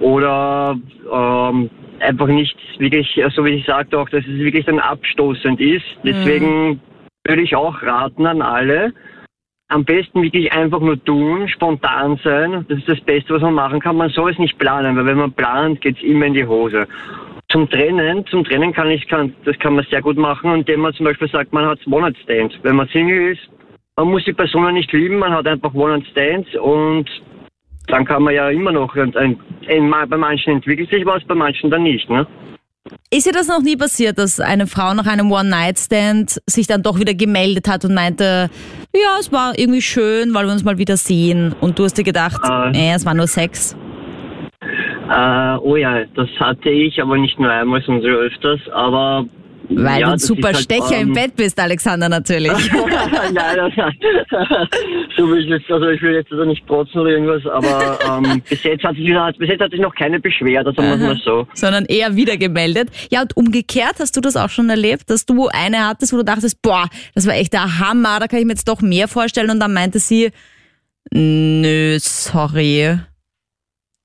oder 0.00 0.78
ähm, 1.10 1.70
einfach 2.00 2.26
nicht 2.26 2.54
wirklich, 2.78 3.18
so 3.34 3.44
wie 3.46 3.50
ich 3.50 3.64
sagte 3.64 3.98
auch, 3.98 4.10
dass 4.10 4.22
es 4.26 4.38
wirklich 4.38 4.66
dann 4.66 4.78
abstoßend 4.78 5.58
ist. 5.58 5.86
Deswegen 6.04 6.68
mhm. 6.68 6.80
würde 7.26 7.42
ich 7.42 7.56
auch 7.56 7.82
raten 7.82 8.26
an 8.26 8.42
alle, 8.42 8.92
am 9.68 9.84
besten 9.84 10.22
wirklich 10.22 10.52
einfach 10.52 10.80
nur 10.80 11.02
tun, 11.02 11.48
spontan 11.48 12.18
sein. 12.22 12.66
Das 12.68 12.78
ist 12.78 12.88
das 12.88 13.00
Beste, 13.00 13.34
was 13.34 13.42
man 13.42 13.54
machen 13.54 13.80
kann. 13.80 13.96
Man 13.96 14.10
soll 14.10 14.32
es 14.32 14.38
nicht 14.38 14.58
planen, 14.58 14.96
weil 14.96 15.06
wenn 15.06 15.16
man 15.16 15.32
plant, 15.32 15.80
geht 15.80 15.96
es 15.96 16.02
immer 16.02 16.26
in 16.26 16.34
die 16.34 16.44
Hose. 16.44 16.86
Zum 17.50 17.68
Trennen, 17.68 18.24
zum 18.26 18.44
Trennen 18.44 18.72
kann 18.72 18.90
ich, 18.90 19.06
kann, 19.08 19.34
das 19.44 19.58
kann 19.58 19.74
man 19.74 19.84
sehr 19.90 20.00
gut 20.00 20.16
machen, 20.16 20.54
indem 20.54 20.80
man 20.80 20.94
zum 20.94 21.04
Beispiel 21.04 21.28
sagt, 21.28 21.52
man 21.52 21.66
hat 21.66 21.84
One-Night-Stands. 21.86 22.54
Wenn 22.62 22.76
man 22.76 22.88
Single 22.88 23.32
ist, 23.32 23.40
man 23.96 24.08
muss 24.08 24.24
die 24.24 24.32
Person 24.32 24.72
nicht 24.72 24.92
lieben, 24.92 25.18
man 25.18 25.32
hat 25.32 25.46
einfach 25.46 25.74
One-Night-Stands 25.74 26.54
und 26.56 27.06
dann 27.88 28.04
kann 28.04 28.22
man 28.22 28.34
ja 28.34 28.50
immer 28.50 28.70
noch, 28.70 28.94
ein, 28.94 29.16
ein, 29.16 29.36
ein, 29.68 29.90
bei 30.08 30.16
manchen 30.16 30.54
entwickelt 30.54 30.90
sich 30.90 31.04
was, 31.04 31.24
bei 31.24 31.34
manchen 31.34 31.70
dann 31.70 31.82
nicht, 31.82 32.08
ne? 32.08 32.26
Ist 33.10 33.26
dir 33.26 33.32
das 33.32 33.48
noch 33.48 33.60
nie 33.60 33.76
passiert, 33.76 34.18
dass 34.18 34.40
eine 34.40 34.66
Frau 34.66 34.94
nach 34.94 35.06
einem 35.06 35.30
One-Night-Stand 35.30 36.40
sich 36.46 36.66
dann 36.66 36.82
doch 36.82 36.98
wieder 36.98 37.14
gemeldet 37.14 37.68
hat 37.68 37.84
und 37.84 37.94
meinte, 37.94 38.48
ja, 38.94 39.16
es 39.18 39.32
war 39.32 39.58
irgendwie 39.58 39.82
schön, 39.82 40.32
weil 40.34 40.46
wir 40.46 40.52
uns 40.52 40.64
mal 40.64 40.78
wieder 40.78 40.96
sehen 40.96 41.54
und 41.60 41.78
du 41.78 41.84
hast 41.84 41.98
dir 41.98 42.04
gedacht, 42.04 42.40
äh, 42.48 42.90
äh 42.90 42.94
es 42.94 43.04
war 43.04 43.14
nur 43.14 43.26
Sex? 43.26 43.76
Äh, 45.10 45.58
oh 45.62 45.74
ja, 45.74 46.04
das 46.14 46.28
hatte 46.38 46.70
ich, 46.70 47.02
aber 47.02 47.18
nicht 47.18 47.38
nur 47.38 47.50
einmal, 47.50 47.82
sondern 47.82 48.02
so 48.02 48.08
öfters. 48.16 48.60
Aber 48.72 49.26
weil 49.68 50.00
ja, 50.00 50.06
du 50.06 50.12
ein 50.12 50.18
super 50.18 50.48
halt, 50.48 50.58
Stecher 50.58 50.96
ähm, 50.96 51.08
im 51.08 51.14
Bett 51.14 51.36
bist, 51.36 51.58
Alexander, 51.58 52.08
natürlich. 52.08 52.52
Nein, 53.32 53.56
das, 53.56 53.72
so 55.16 55.28
will 55.28 55.42
ich 55.42 55.48
jetzt, 55.48 55.70
also 55.70 55.88
ich 55.88 56.02
will 56.02 56.14
jetzt 56.14 56.30
also 56.32 56.44
nicht 56.44 56.66
protzen 56.66 57.00
oder 57.00 57.10
irgendwas, 57.10 57.44
aber 57.46 57.98
ähm, 58.08 58.42
bis, 58.48 58.62
jetzt 58.62 58.84
hat 58.84 58.96
sich, 58.96 59.12
bis 59.38 59.48
jetzt 59.48 59.60
hat 59.60 59.70
sich 59.70 59.80
noch 59.80 59.94
keine 59.94 60.20
beschwert, 60.20 60.66
also 60.66 60.80
machen 60.80 61.00
wir 61.00 61.16
so. 61.24 61.46
Sondern 61.54 61.84
eher 61.86 62.16
wieder 62.16 62.36
gemeldet. 62.36 62.90
Ja, 63.10 63.22
und 63.22 63.36
umgekehrt 63.36 63.96
hast 64.00 64.16
du 64.16 64.20
das 64.20 64.36
auch 64.36 64.50
schon 64.50 64.70
erlebt, 64.70 65.10
dass 65.10 65.26
du 65.26 65.48
eine 65.48 65.88
hattest, 65.88 66.12
wo 66.12 66.18
du 66.18 66.24
dachtest, 66.24 66.62
boah, 66.62 66.88
das 67.14 67.26
war 67.26 67.34
echt 67.34 67.52
der 67.52 67.78
Hammer, 67.80 68.18
da 68.20 68.26
kann 68.26 68.40
ich 68.40 68.46
mir 68.46 68.52
jetzt 68.52 68.68
doch 68.68 68.80
mehr 68.80 69.08
vorstellen 69.08 69.50
und 69.50 69.60
dann 69.60 69.72
meinte 69.72 69.98
sie, 69.98 70.30
nö, 71.12 71.96
sorry. 72.00 72.98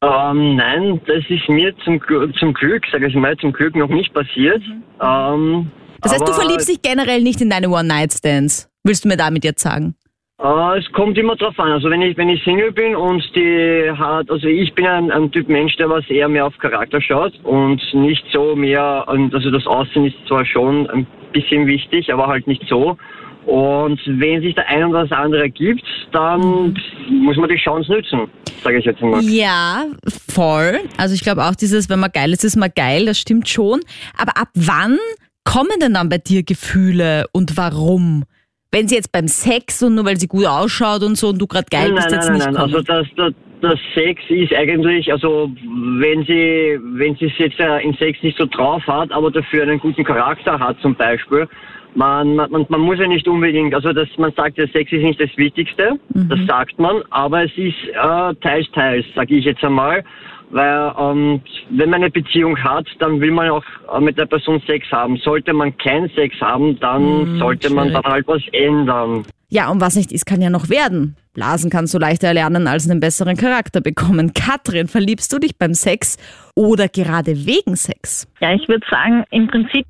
Ähm, 0.06 0.56
nein, 0.56 1.02
das 1.08 1.24
ist 1.30 1.48
mir 1.50 1.76
zum, 1.84 2.00
zum 2.40 2.54
Glück, 2.54 2.84
sage 2.92 3.08
ich 3.08 3.16
mal, 3.16 3.36
zum 3.38 3.54
Glück 3.54 3.76
noch 3.76 3.90
nicht 3.90 4.14
passiert. 4.14 4.62
Mhm. 4.62 4.84
Ähm, 5.02 5.72
das 6.02 6.14
heißt, 6.14 6.28
du 6.28 6.34
verliebst 6.34 6.70
dich 6.70 6.82
generell 6.82 7.22
nicht 7.22 7.42
in 7.42 7.50
deine 7.50 7.70
One-Night-Stands, 7.70 8.70
willst 8.84 9.06
du 9.06 9.10
mir 9.10 9.18
damit 9.18 9.44
jetzt 9.44 9.62
sagen? 9.62 9.96
Äh, 10.42 10.80
es 10.80 10.92
kommt 10.92 11.18
immer 11.18 11.36
drauf 11.36 11.58
an. 11.60 11.72
Also 11.72 11.90
wenn 11.90 12.02
ich 12.02 12.18
wenn 12.18 12.30
ich 12.30 12.44
Single 12.44 12.72
bin 12.72 12.96
und 12.96 13.24
die 13.36 13.90
hat, 13.92 14.30
also 14.30 14.48
ich 14.48 14.74
bin 14.74 14.86
ein, 14.86 15.12
ein 15.12 15.32
Typ 15.32 15.48
Mensch, 15.48 15.76
der 15.78 15.90
was 15.90 16.08
eher 16.10 16.28
mehr 16.28 16.46
auf 16.46 16.58
Charakter 16.58 17.02
schaut 17.02 17.34
und 17.44 17.82
nicht 17.94 18.26
so 18.32 18.56
mehr, 18.56 19.06
also 19.08 19.50
das 19.50 19.66
Aussehen 19.66 20.06
ist 20.06 20.16
zwar 20.28 20.46
schon 20.46 20.90
ein 20.90 21.08
bisschen 21.32 21.68
wichtig, 21.68 22.12
aber 22.14 22.28
halt 22.28 22.48
nicht 22.48 22.64
so. 22.68 22.98
Und 23.46 24.00
wenn 24.06 24.42
sich 24.42 24.56
der 24.56 24.68
ein 24.68 24.86
oder 24.86 25.04
das 25.04 25.12
andere 25.12 25.50
gibt, 25.50 25.84
dann 26.12 26.76
muss 27.10 27.38
man 27.38 27.50
die 27.50 27.58
Chance 27.58 27.92
nützen, 27.92 28.28
sage 28.64 28.80
ich 28.80 28.86
jetzt 28.86 29.02
mal. 29.02 29.22
Ja, 29.24 29.86
voll. 30.30 30.80
Also 30.98 31.14
ich 31.14 31.22
glaube 31.22 31.44
auch 31.44 31.56
dieses, 31.56 31.90
wenn 31.90 32.00
man 32.00 32.12
geil 32.12 32.34
ist, 32.34 32.44
ist 32.44 32.56
man 32.56 32.72
geil, 32.76 33.06
das 33.06 33.20
stimmt 33.20 33.48
schon. 33.48 33.82
Aber 34.18 34.38
ab 34.38 34.50
wann 34.56 34.98
kommen 35.44 35.80
denn 35.82 35.94
dann 35.94 36.10
bei 36.10 36.18
dir 36.18 36.44
Gefühle 36.44 37.26
und 37.32 37.56
warum? 37.56 38.24
Wenn 38.72 38.88
sie 38.88 38.96
jetzt 38.96 39.12
beim 39.12 39.28
Sex 39.28 39.82
und 39.84 39.96
nur 39.96 40.06
weil 40.06 40.18
sie 40.18 40.28
gut 40.28 40.46
ausschaut 40.46 41.04
und 41.04 41.16
so 41.16 41.30
und 41.30 41.40
du 41.40 41.48
gerade 41.48 41.68
geil 41.70 41.92
nein, 41.92 41.96
bist, 41.96 42.08
nein, 42.10 42.16
jetzt 42.16 42.28
nein, 42.28 42.38
nicht 42.38 42.46
nein. 42.46 42.56
Kommen. 42.56 42.76
Also 42.76 42.82
das, 42.82 43.08
das, 43.16 43.34
das 43.62 43.80
Sex 43.94 44.22
ist 44.30 44.54
eigentlich, 44.54 45.12
also 45.12 45.52
wenn 46.00 46.24
sie, 46.26 46.80
wenn 46.98 47.16
sie 47.16 47.26
es 47.26 47.38
jetzt 47.38 47.60
in 47.60 47.94
Sex 47.96 48.22
nicht 48.22 48.38
so 48.38 48.46
drauf 48.46 48.86
hat, 48.86 49.12
aber 49.12 49.32
dafür 49.32 49.64
einen 49.64 49.80
guten 49.80 50.04
Charakter 50.04 50.60
hat 50.60 50.80
zum 50.82 50.96
Beispiel, 50.96 51.48
man, 51.96 52.36
man, 52.36 52.66
man 52.68 52.82
muss 52.82 53.00
ja 53.00 53.08
nicht 53.08 53.28
unbedingt, 53.28 53.74
also 53.74 53.94
dass 53.94 54.10
man 54.18 54.34
sagt, 54.34 54.58
der 54.58 54.68
Sex 54.68 54.92
ist 54.92 55.02
nicht 55.02 55.20
das 55.20 55.30
Wichtigste, 55.38 55.98
mhm. 56.14 56.30
das 56.30 56.40
sagt 56.48 56.78
man, 56.78 57.02
aber 57.10 57.46
es 57.46 57.52
ist 57.58 57.78
äh, 57.94 58.36
teils, 58.42 58.70
teils, 58.74 59.06
sage 59.16 59.36
ich 59.36 59.46
jetzt 59.46 59.64
einmal. 59.64 60.04
Weil 60.52 60.94
ähm, 60.98 61.42
wenn 61.70 61.90
man 61.90 62.02
eine 62.02 62.12
Beziehung 62.12 62.58
hat, 62.64 62.88
dann 63.00 63.20
will 63.20 63.32
man 63.32 63.50
auch 63.50 63.64
äh, 63.94 64.00
mit 64.00 64.18
der 64.18 64.26
Person 64.26 64.62
Sex 64.68 64.90
haben. 64.92 65.18
Sollte 65.18 65.54
man 65.54 65.76
keinen 65.78 66.10
Sex 66.10 66.40
haben, 66.40 66.80
dann 66.80 67.36
mm, 67.36 67.40
sollte 67.40 67.74
man 67.74 67.92
dann 67.92 68.04
halt 68.04 68.28
was 68.28 68.42
ändern. 68.52 69.26
Ja, 69.50 69.70
und 69.70 69.82
was 69.82 69.96
nicht 69.96 70.12
ist, 70.12 70.26
kann 70.26 70.42
ja 70.42 70.50
noch 70.50 70.70
werden. 70.70 71.16
Blasen 71.34 71.70
kannst 71.70 71.94
du 71.94 72.00
leichter 72.00 72.28
erlernen 72.28 72.68
als 72.68 72.90
einen 72.90 73.00
besseren 73.00 73.38
Charakter 73.38 73.82
bekommen. 73.82 74.34
Katrin, 74.36 74.88
verliebst 74.88 75.32
du 75.34 75.40
dich 75.40 75.58
beim 75.58 75.74
Sex 75.74 76.18
oder 76.56 76.88
gerade 76.88 77.46
wegen 77.46 77.76
Sex? 77.76 78.28
Ja, 78.40 78.54
ich 78.54 78.68
würde 78.68 78.86
sagen, 78.90 79.24
im 79.32 79.48
Prinzip 79.48 79.86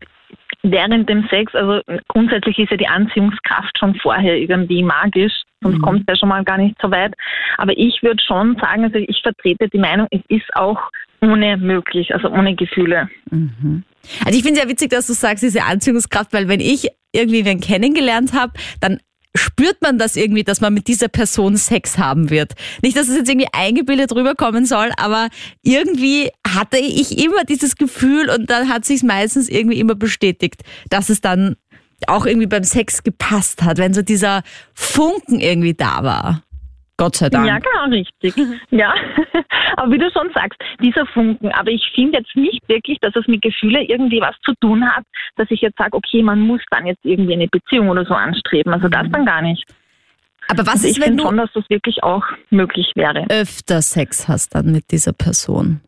während 0.64 1.08
dem 1.10 1.28
Sex, 1.30 1.54
also 1.54 1.82
grundsätzlich 2.08 2.58
ist 2.60 2.72
ja 2.72 2.78
die 2.78 2.88
Anziehungskraft 2.88 3.78
schon 3.78 3.96
vorher 3.96 4.36
irgendwie 4.36 4.84
magisch, 4.84 5.34
sonst 5.66 5.78
mhm. 5.80 5.82
kommt 5.82 6.00
es 6.02 6.06
ja 6.08 6.16
schon 6.16 6.30
mal 6.30 6.44
gar 6.44 6.58
nicht 6.58 6.76
so 6.82 6.92
weit. 6.92 7.14
Aber 7.58 7.78
ich 7.78 8.02
würde 8.02 8.22
schon 8.24 8.56
sagen, 8.62 8.84
also 8.84 8.98
ich 8.98 9.20
vertrete 9.22 9.68
die 9.70 9.80
Meinung, 9.80 10.08
es 10.12 10.22
ist 10.30 10.56
auch 10.56 10.80
ohne 11.22 11.58
möglich, 11.58 12.14
also 12.14 12.30
ohne 12.30 12.56
Gefühle. 12.56 13.10
Mhm. 13.32 13.84
Also 14.24 14.38
ich 14.38 14.44
finde 14.44 14.60
es 14.60 14.66
ja 14.66 14.70
witzig, 14.70 14.92
dass 14.92 15.08
du 15.08 15.14
sagst, 15.14 15.44
diese 15.44 15.64
Anziehungskraft, 15.64 16.34
weil 16.34 16.48
wenn 16.48 16.60
ich 16.60 16.88
irgendwie 17.12 17.46
wen 17.46 17.60
kennengelernt 17.60 18.34
habe, 18.34 18.54
dann 18.80 19.00
spürt 19.36 19.82
man 19.82 19.98
das 19.98 20.16
irgendwie, 20.16 20.44
dass 20.44 20.62
man 20.62 20.74
mit 20.74 20.88
dieser 20.88 21.10
Person 21.10 21.58
Sex 21.58 21.98
haben 21.98 22.30
wird. 22.30 22.54
Nicht, 22.82 22.96
dass 22.96 23.10
es 23.10 23.18
jetzt 23.18 23.30
irgendwie 23.30 23.50
eingebildet 23.52 24.14
rüberkommen 24.16 24.66
soll, 24.66 24.92
aber 24.98 25.28
irgendwie 25.62 26.30
hatte 26.48 26.78
ich 26.78 27.24
immer 27.24 27.44
dieses 27.44 27.76
Gefühl 27.76 28.30
und 28.30 28.50
dann 28.50 28.70
hat 28.70 28.86
sich 28.86 29.04
meistens 29.04 29.50
irgendwie 29.50 29.80
immer 29.80 29.96
bestätigt, 29.96 30.62
dass 30.90 31.10
es 31.10 31.22
dann 31.22 31.58
auch 32.08 32.26
irgendwie 32.26 32.48
beim 32.48 32.64
Sex 32.64 33.04
gepasst 33.04 33.64
hat, 33.64 33.78
wenn 33.78 33.94
so 33.94 34.02
dieser 34.02 34.44
Funken 34.74 35.40
irgendwie 35.40 35.74
da 35.74 36.04
war. 36.04 36.42
Gott 36.98 37.18
sei 37.18 37.30
Dank. 37.30 37.46
Ja, 37.46 37.60
genau, 37.60 37.94
richtig. 37.94 38.34
ja, 38.72 38.94
aber 39.76 39.92
wie 39.92 39.98
du 39.98 40.10
schon 40.12 40.30
sagst, 40.34 40.58
dieser 40.82 41.06
Funken. 41.08 41.52
Aber 41.52 41.70
ich 41.70 41.84
finde 41.94 42.20
jetzt 42.20 42.36
nicht 42.36 42.62
wirklich, 42.70 43.00
dass 43.02 43.14
es 43.16 43.28
mit 43.28 43.42
Gefühle 43.42 43.84
irgendwie 43.84 44.22
was 44.22 44.36
zu 44.46 44.54
tun 44.62 44.86
hat, 44.90 45.04
dass 45.36 45.52
ich 45.52 45.60
jetzt 45.62 45.78
sage, 45.78 45.94
okay, 45.94 46.24
man 46.24 46.40
muss 46.40 46.62
dann 46.72 46.86
jetzt 46.86 47.04
irgendwie 47.04 47.34
eine 47.34 47.48
Beziehung 47.48 47.90
oder 47.90 48.06
so 48.06 48.14
anstreben. 48.14 48.74
Also 48.74 48.88
das 48.88 49.08
dann 49.12 49.26
gar 49.26 49.42
nicht. 49.42 49.66
Aber 50.48 50.66
was 50.66 50.76
also 50.76 50.88
ist, 50.88 50.98
ich 50.98 51.06
wenn 51.06 51.18
du 51.18 51.24
schon, 51.24 51.38
dass 51.38 51.52
das 51.54 51.70
wirklich 51.70 52.04
auch 52.04 52.24
möglich 52.50 52.92
wäre? 52.96 53.26
Öfter 53.30 53.82
Sex 53.82 54.28
hast 54.28 54.56
dann 54.56 54.72
mit 54.72 54.92
dieser 54.92 55.12
Person? 55.12 55.82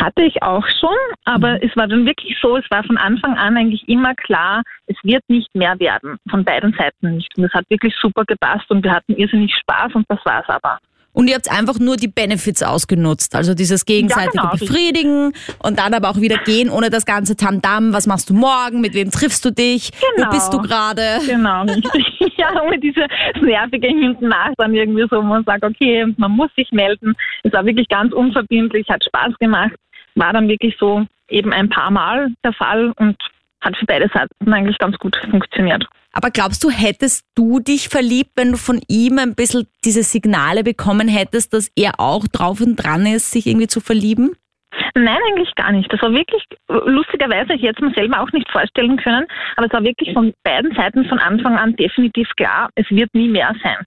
Hatte 0.00 0.22
ich 0.22 0.42
auch 0.42 0.66
schon, 0.80 0.96
aber 1.24 1.52
mhm. 1.52 1.60
es 1.62 1.76
war 1.76 1.86
dann 1.86 2.06
wirklich 2.06 2.36
so, 2.40 2.56
es 2.56 2.70
war 2.70 2.82
von 2.84 2.96
Anfang 2.96 3.36
an 3.36 3.56
eigentlich 3.56 3.88
immer 3.88 4.14
klar, 4.14 4.62
es 4.86 4.96
wird 5.02 5.22
nicht 5.28 5.54
mehr 5.54 5.78
werden, 5.78 6.18
von 6.28 6.44
beiden 6.44 6.72
Seiten 6.72 7.16
nicht. 7.16 7.36
Und 7.36 7.44
es 7.44 7.52
hat 7.52 7.64
wirklich 7.68 7.94
super 8.00 8.24
gepasst 8.24 8.70
und 8.70 8.82
wir 8.82 8.92
hatten 8.92 9.14
irrsinnig 9.14 9.54
Spaß 9.54 9.94
und 9.94 10.04
das 10.08 10.18
war 10.24 10.42
es 10.42 10.48
aber. 10.48 10.78
Und 11.14 11.28
ihr 11.28 11.36
habt 11.36 11.50
einfach 11.50 11.78
nur 11.78 11.96
die 11.96 12.08
Benefits 12.08 12.62
ausgenutzt, 12.62 13.34
also 13.36 13.54
dieses 13.54 13.86
gegenseitige 13.86 14.36
ja, 14.36 14.50
genau. 14.50 14.52
Befriedigen 14.58 15.32
und 15.62 15.78
dann 15.78 15.94
aber 15.94 16.10
auch 16.10 16.20
wieder 16.20 16.38
gehen 16.38 16.68
ohne 16.68 16.90
das 16.90 17.06
ganze 17.06 17.36
Tamtam. 17.36 17.92
Was 17.92 18.06
machst 18.06 18.28
du 18.28 18.34
morgen? 18.34 18.80
Mit 18.80 18.94
wem 18.94 19.10
triffst 19.12 19.44
du 19.44 19.50
dich? 19.50 19.92
Genau. 19.92 20.26
Wo 20.26 20.30
bist 20.32 20.52
du 20.52 20.58
gerade? 20.58 21.20
Genau, 21.24 21.64
ja, 22.36 22.62
ohne 22.62 22.78
diese 22.80 23.06
nervige 23.40 23.86
hinten 23.86 24.28
nach 24.28 24.50
dann 24.58 24.74
irgendwie 24.74 25.06
so, 25.08 25.18
wo 25.18 25.22
man 25.22 25.44
sagt, 25.44 25.64
okay, 25.64 26.04
man 26.16 26.32
muss 26.32 26.50
sich 26.56 26.70
melden. 26.72 27.14
Es 27.44 27.52
war 27.52 27.64
wirklich 27.64 27.88
ganz 27.88 28.12
unverbindlich, 28.12 28.88
hat 28.88 29.04
Spaß 29.04 29.38
gemacht, 29.38 29.74
war 30.16 30.32
dann 30.32 30.48
wirklich 30.48 30.76
so 30.80 31.06
eben 31.28 31.52
ein 31.52 31.68
paar 31.68 31.92
Mal 31.92 32.32
der 32.44 32.52
Fall 32.52 32.92
und 32.96 33.16
hat 33.60 33.76
für 33.76 33.86
beide 33.86 34.10
Seiten 34.12 34.52
eigentlich 34.52 34.78
ganz 34.78 34.98
gut 34.98 35.16
funktioniert. 35.30 35.86
Aber 36.14 36.30
glaubst 36.30 36.62
du, 36.62 36.70
hättest 36.70 37.26
du 37.34 37.58
dich 37.58 37.88
verliebt, 37.88 38.30
wenn 38.36 38.52
du 38.52 38.56
von 38.56 38.80
ihm 38.88 39.18
ein 39.18 39.34
bisschen 39.34 39.66
diese 39.84 40.04
Signale 40.04 40.62
bekommen 40.62 41.08
hättest, 41.08 41.52
dass 41.52 41.70
er 41.76 41.98
auch 41.98 42.28
drauf 42.28 42.60
und 42.60 42.76
dran 42.76 43.04
ist, 43.04 43.32
sich 43.32 43.48
irgendwie 43.48 43.66
zu 43.66 43.80
verlieben? 43.80 44.36
Nein, 44.94 45.18
eigentlich 45.28 45.52
gar 45.56 45.72
nicht. 45.72 45.92
Das 45.92 46.00
war 46.02 46.12
wirklich, 46.12 46.42
lustigerweise, 46.68 47.54
ich 47.54 47.62
hätte 47.62 47.84
es 47.84 47.88
mir 47.88 47.94
selber 47.94 48.20
auch 48.20 48.30
nicht 48.32 48.48
vorstellen 48.50 48.96
können, 48.96 49.26
aber 49.56 49.66
es 49.66 49.72
war 49.72 49.82
wirklich 49.82 50.12
von 50.12 50.32
beiden 50.44 50.72
Seiten 50.74 51.04
von 51.06 51.18
Anfang 51.18 51.56
an 51.56 51.74
definitiv 51.74 52.28
klar, 52.36 52.70
es 52.76 52.88
wird 52.90 53.12
nie 53.12 53.28
mehr 53.28 53.52
sein. 53.62 53.84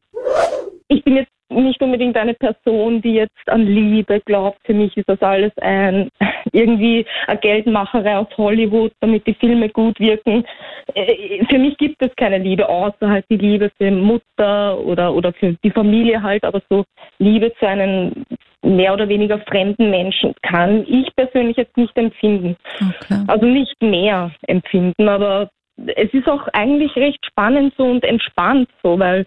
Ich 0.89 1.03
bin 1.03 1.15
jetzt 1.15 1.31
nicht 1.49 1.81
unbedingt 1.81 2.17
eine 2.17 2.33
Person, 2.33 3.01
die 3.01 3.13
jetzt 3.13 3.49
an 3.49 3.65
Liebe 3.65 4.21
glaubt. 4.21 4.59
Für 4.65 4.73
mich 4.73 4.95
ist 4.97 5.09
das 5.09 5.21
alles 5.21 5.51
ein 5.57 6.09
irgendwie 6.51 7.05
eine 7.27 7.39
Geldmacherei 7.39 8.17
aus 8.17 8.27
Hollywood, 8.37 8.91
damit 8.99 9.25
die 9.27 9.33
Filme 9.33 9.69
gut 9.69 9.99
wirken. 9.99 10.45
Äh, 10.93 11.45
für 11.45 11.57
mich 11.57 11.77
gibt 11.77 12.01
es 12.01 12.15
keine 12.15 12.37
Liebe, 12.37 12.67
außer 12.67 13.09
halt 13.09 13.25
die 13.29 13.37
Liebe 13.37 13.71
für 13.77 13.91
Mutter 13.91 14.79
oder, 14.79 15.13
oder 15.13 15.33
für 15.33 15.55
die 15.63 15.71
Familie 15.71 16.21
halt, 16.21 16.43
aber 16.43 16.61
so 16.69 16.83
Liebe 17.19 17.53
zu 17.59 17.67
einem 17.67 18.25
mehr 18.63 18.93
oder 18.93 19.07
weniger 19.07 19.39
fremden 19.39 19.89
Menschen 19.89 20.33
kann 20.41 20.85
ich 20.87 21.13
persönlich 21.15 21.57
jetzt 21.57 21.77
nicht 21.77 21.95
empfinden. 21.97 22.57
Okay. 22.75 23.23
Also 23.27 23.45
nicht 23.45 23.81
mehr 23.81 24.31
empfinden, 24.47 25.07
aber 25.07 25.49
es 25.95 26.11
ist 26.11 26.27
auch 26.27 26.47
eigentlich 26.53 26.95
recht 26.95 27.23
spannend 27.25 27.73
so 27.77 27.83
und 27.83 28.03
entspannt 28.03 28.69
so, 28.83 28.97
weil 28.97 29.25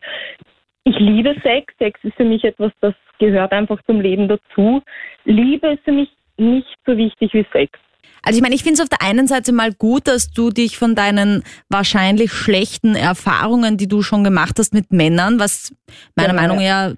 ich 0.85 0.99
liebe 0.99 1.35
Sex. 1.43 1.73
Sex 1.79 2.01
ist 2.03 2.17
für 2.17 2.25
mich 2.25 2.45
etwas, 2.45 2.73
das 2.81 2.95
gehört 3.19 3.53
einfach 3.53 3.83
zum 3.85 4.01
Leben 4.01 4.29
dazu. 4.29 4.83
Liebe 5.25 5.69
ist 5.69 5.85
für 5.85 5.93
mich 5.93 6.11
nicht 6.37 6.77
so 6.87 6.97
wichtig 6.97 7.33
wie 7.35 7.47
Sex. 7.53 7.79
Also 8.23 8.37
ich 8.37 8.43
meine, 8.43 8.55
ich 8.55 8.63
finde 8.63 8.75
es 8.75 8.81
auf 8.81 8.89
der 8.89 9.03
einen 9.03 9.27
Seite 9.27 9.53
mal 9.53 9.73
gut, 9.73 10.07
dass 10.07 10.31
du 10.31 10.51
dich 10.51 10.77
von 10.77 10.95
deinen 10.95 11.43
wahrscheinlich 11.69 12.33
schlechten 12.33 12.95
Erfahrungen, 12.95 13.77
die 13.77 13.89
du 13.89 14.03
schon 14.03 14.25
gemacht 14.25 14.59
hast 14.59 14.75
mit 14.75 14.93
Männern, 14.93 15.39
was 15.39 15.73
meiner 16.15 16.35
ja, 16.35 16.35
Meinung 16.35 16.57
nach 16.59 16.63
ja 16.63 16.93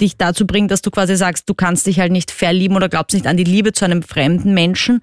dich 0.00 0.16
dazu 0.16 0.46
bringt, 0.46 0.70
dass 0.70 0.82
du 0.82 0.90
quasi 0.90 1.14
sagst, 1.16 1.48
du 1.48 1.54
kannst 1.54 1.86
dich 1.86 2.00
halt 2.00 2.12
nicht 2.12 2.30
verlieben 2.30 2.76
oder 2.76 2.88
glaubst 2.88 3.14
nicht 3.14 3.26
an 3.26 3.36
die 3.36 3.44
Liebe 3.44 3.72
zu 3.72 3.84
einem 3.84 4.02
fremden 4.02 4.54
Menschen, 4.54 5.02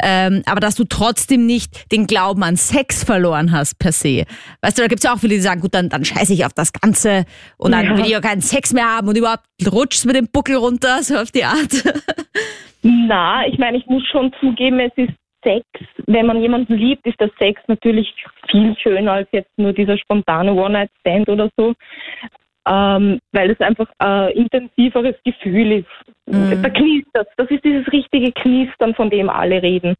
ähm, 0.00 0.42
aber 0.46 0.60
dass 0.60 0.74
du 0.74 0.84
trotzdem 0.84 1.46
nicht 1.46 1.90
den 1.90 2.06
Glauben 2.06 2.42
an 2.42 2.56
Sex 2.56 3.02
verloren 3.02 3.52
hast 3.52 3.78
per 3.78 3.92
se. 3.92 4.24
Weißt 4.60 4.76
du, 4.78 4.82
da 4.82 4.88
gibt 4.88 5.00
es 5.00 5.04
ja 5.04 5.14
auch 5.14 5.18
viele, 5.18 5.34
die 5.34 5.40
sagen, 5.40 5.60
gut, 5.60 5.74
dann, 5.74 5.88
dann 5.88 6.04
scheiße 6.04 6.32
ich 6.32 6.44
auf 6.44 6.52
das 6.52 6.72
Ganze 6.72 7.24
und 7.56 7.72
dann 7.72 7.86
ja. 7.86 7.96
will 7.96 8.04
ich 8.04 8.10
ja 8.10 8.20
keinen 8.20 8.42
Sex 8.42 8.72
mehr 8.72 8.86
haben 8.86 9.08
und 9.08 9.16
überhaupt 9.16 9.44
rutschst 9.66 10.04
mit 10.06 10.16
dem 10.16 10.28
Buckel 10.28 10.56
runter, 10.56 11.02
so 11.02 11.16
auf 11.16 11.30
die 11.30 11.44
Art. 11.44 11.72
Na, 12.88 13.44
ich 13.46 13.58
meine, 13.58 13.78
ich 13.78 13.86
muss 13.86 14.06
schon 14.06 14.32
zugeben, 14.40 14.78
es 14.78 14.92
ist 14.96 15.12
Sex, 15.42 15.64
wenn 16.06 16.26
man 16.26 16.40
jemanden 16.40 16.74
liebt, 16.74 17.04
ist 17.06 17.20
der 17.20 17.30
Sex 17.38 17.60
natürlich 17.66 18.12
viel 18.48 18.76
schöner 18.78 19.12
als 19.12 19.28
jetzt 19.32 19.50
nur 19.56 19.72
dieser 19.72 19.98
spontane 19.98 20.52
One-Night-Stand 20.52 21.28
oder 21.28 21.48
so, 21.56 21.74
ähm, 22.68 23.18
weil 23.32 23.50
es 23.50 23.60
einfach 23.60 23.88
ein 23.98 24.30
intensiveres 24.30 25.16
Gefühl 25.24 25.72
ist. 25.72 25.88
Mhm. 26.26 26.62
Da 26.62 26.68
knistert 26.68 27.28
Das 27.36 27.50
ist 27.50 27.64
dieses 27.64 27.90
richtige 27.92 28.32
Knistern, 28.32 28.94
von 28.94 29.10
dem 29.10 29.28
alle 29.28 29.62
reden. 29.62 29.94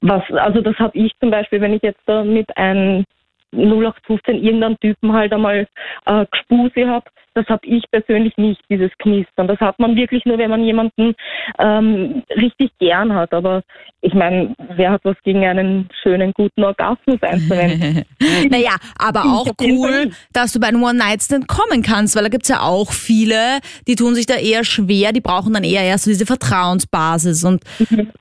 Was, 0.00 0.22
also 0.32 0.60
das 0.60 0.76
habe 0.78 0.98
ich 0.98 1.12
zum 1.20 1.30
Beispiel, 1.30 1.60
wenn 1.60 1.74
ich 1.74 1.82
jetzt 1.82 2.02
da 2.06 2.24
mit 2.24 2.56
einem 2.56 3.04
0815 3.52 4.42
irgendeinen 4.42 4.78
Typen 4.80 5.12
halt 5.12 5.32
einmal 5.32 5.66
äh, 6.06 6.26
Gespuse 6.30 6.88
habe, 6.88 7.06
das 7.36 7.46
habe 7.48 7.66
ich 7.66 7.84
persönlich 7.90 8.34
nicht, 8.38 8.60
dieses 8.70 8.90
Knistern. 8.98 9.46
Das 9.46 9.60
hat 9.60 9.78
man 9.78 9.94
wirklich 9.94 10.24
nur, 10.24 10.38
wenn 10.38 10.50
man 10.50 10.64
jemanden 10.64 11.14
ähm, 11.58 12.22
richtig 12.34 12.70
gern 12.78 13.14
hat. 13.14 13.32
Aber 13.34 13.62
ich 14.00 14.14
meine, 14.14 14.54
wer 14.74 14.92
hat 14.92 15.02
was 15.04 15.16
gegen 15.22 15.44
einen 15.44 15.88
schönen, 16.02 16.32
guten 16.32 16.64
Orgasmus 16.64 17.20
einzuwenden? 17.20 18.04
naja, 18.50 18.76
aber 18.98 19.24
auch 19.24 19.50
cool, 19.60 20.12
dass 20.32 20.52
du 20.52 20.60
bei 20.60 20.68
einem 20.68 20.82
One-Night-Stand 20.82 21.46
kommen 21.46 21.82
kannst, 21.82 22.16
weil 22.16 22.22
da 22.22 22.30
gibt 22.30 22.44
es 22.44 22.48
ja 22.48 22.62
auch 22.62 22.92
viele, 22.92 23.58
die 23.86 23.96
tun 23.96 24.14
sich 24.14 24.24
da 24.24 24.36
eher 24.36 24.64
schwer, 24.64 25.12
die 25.12 25.20
brauchen 25.20 25.52
dann 25.52 25.64
eher 25.64 25.82
erst 25.82 26.04
so 26.04 26.10
diese 26.10 26.24
Vertrauensbasis. 26.24 27.44
Und 27.44 27.64
mhm. 27.90 28.12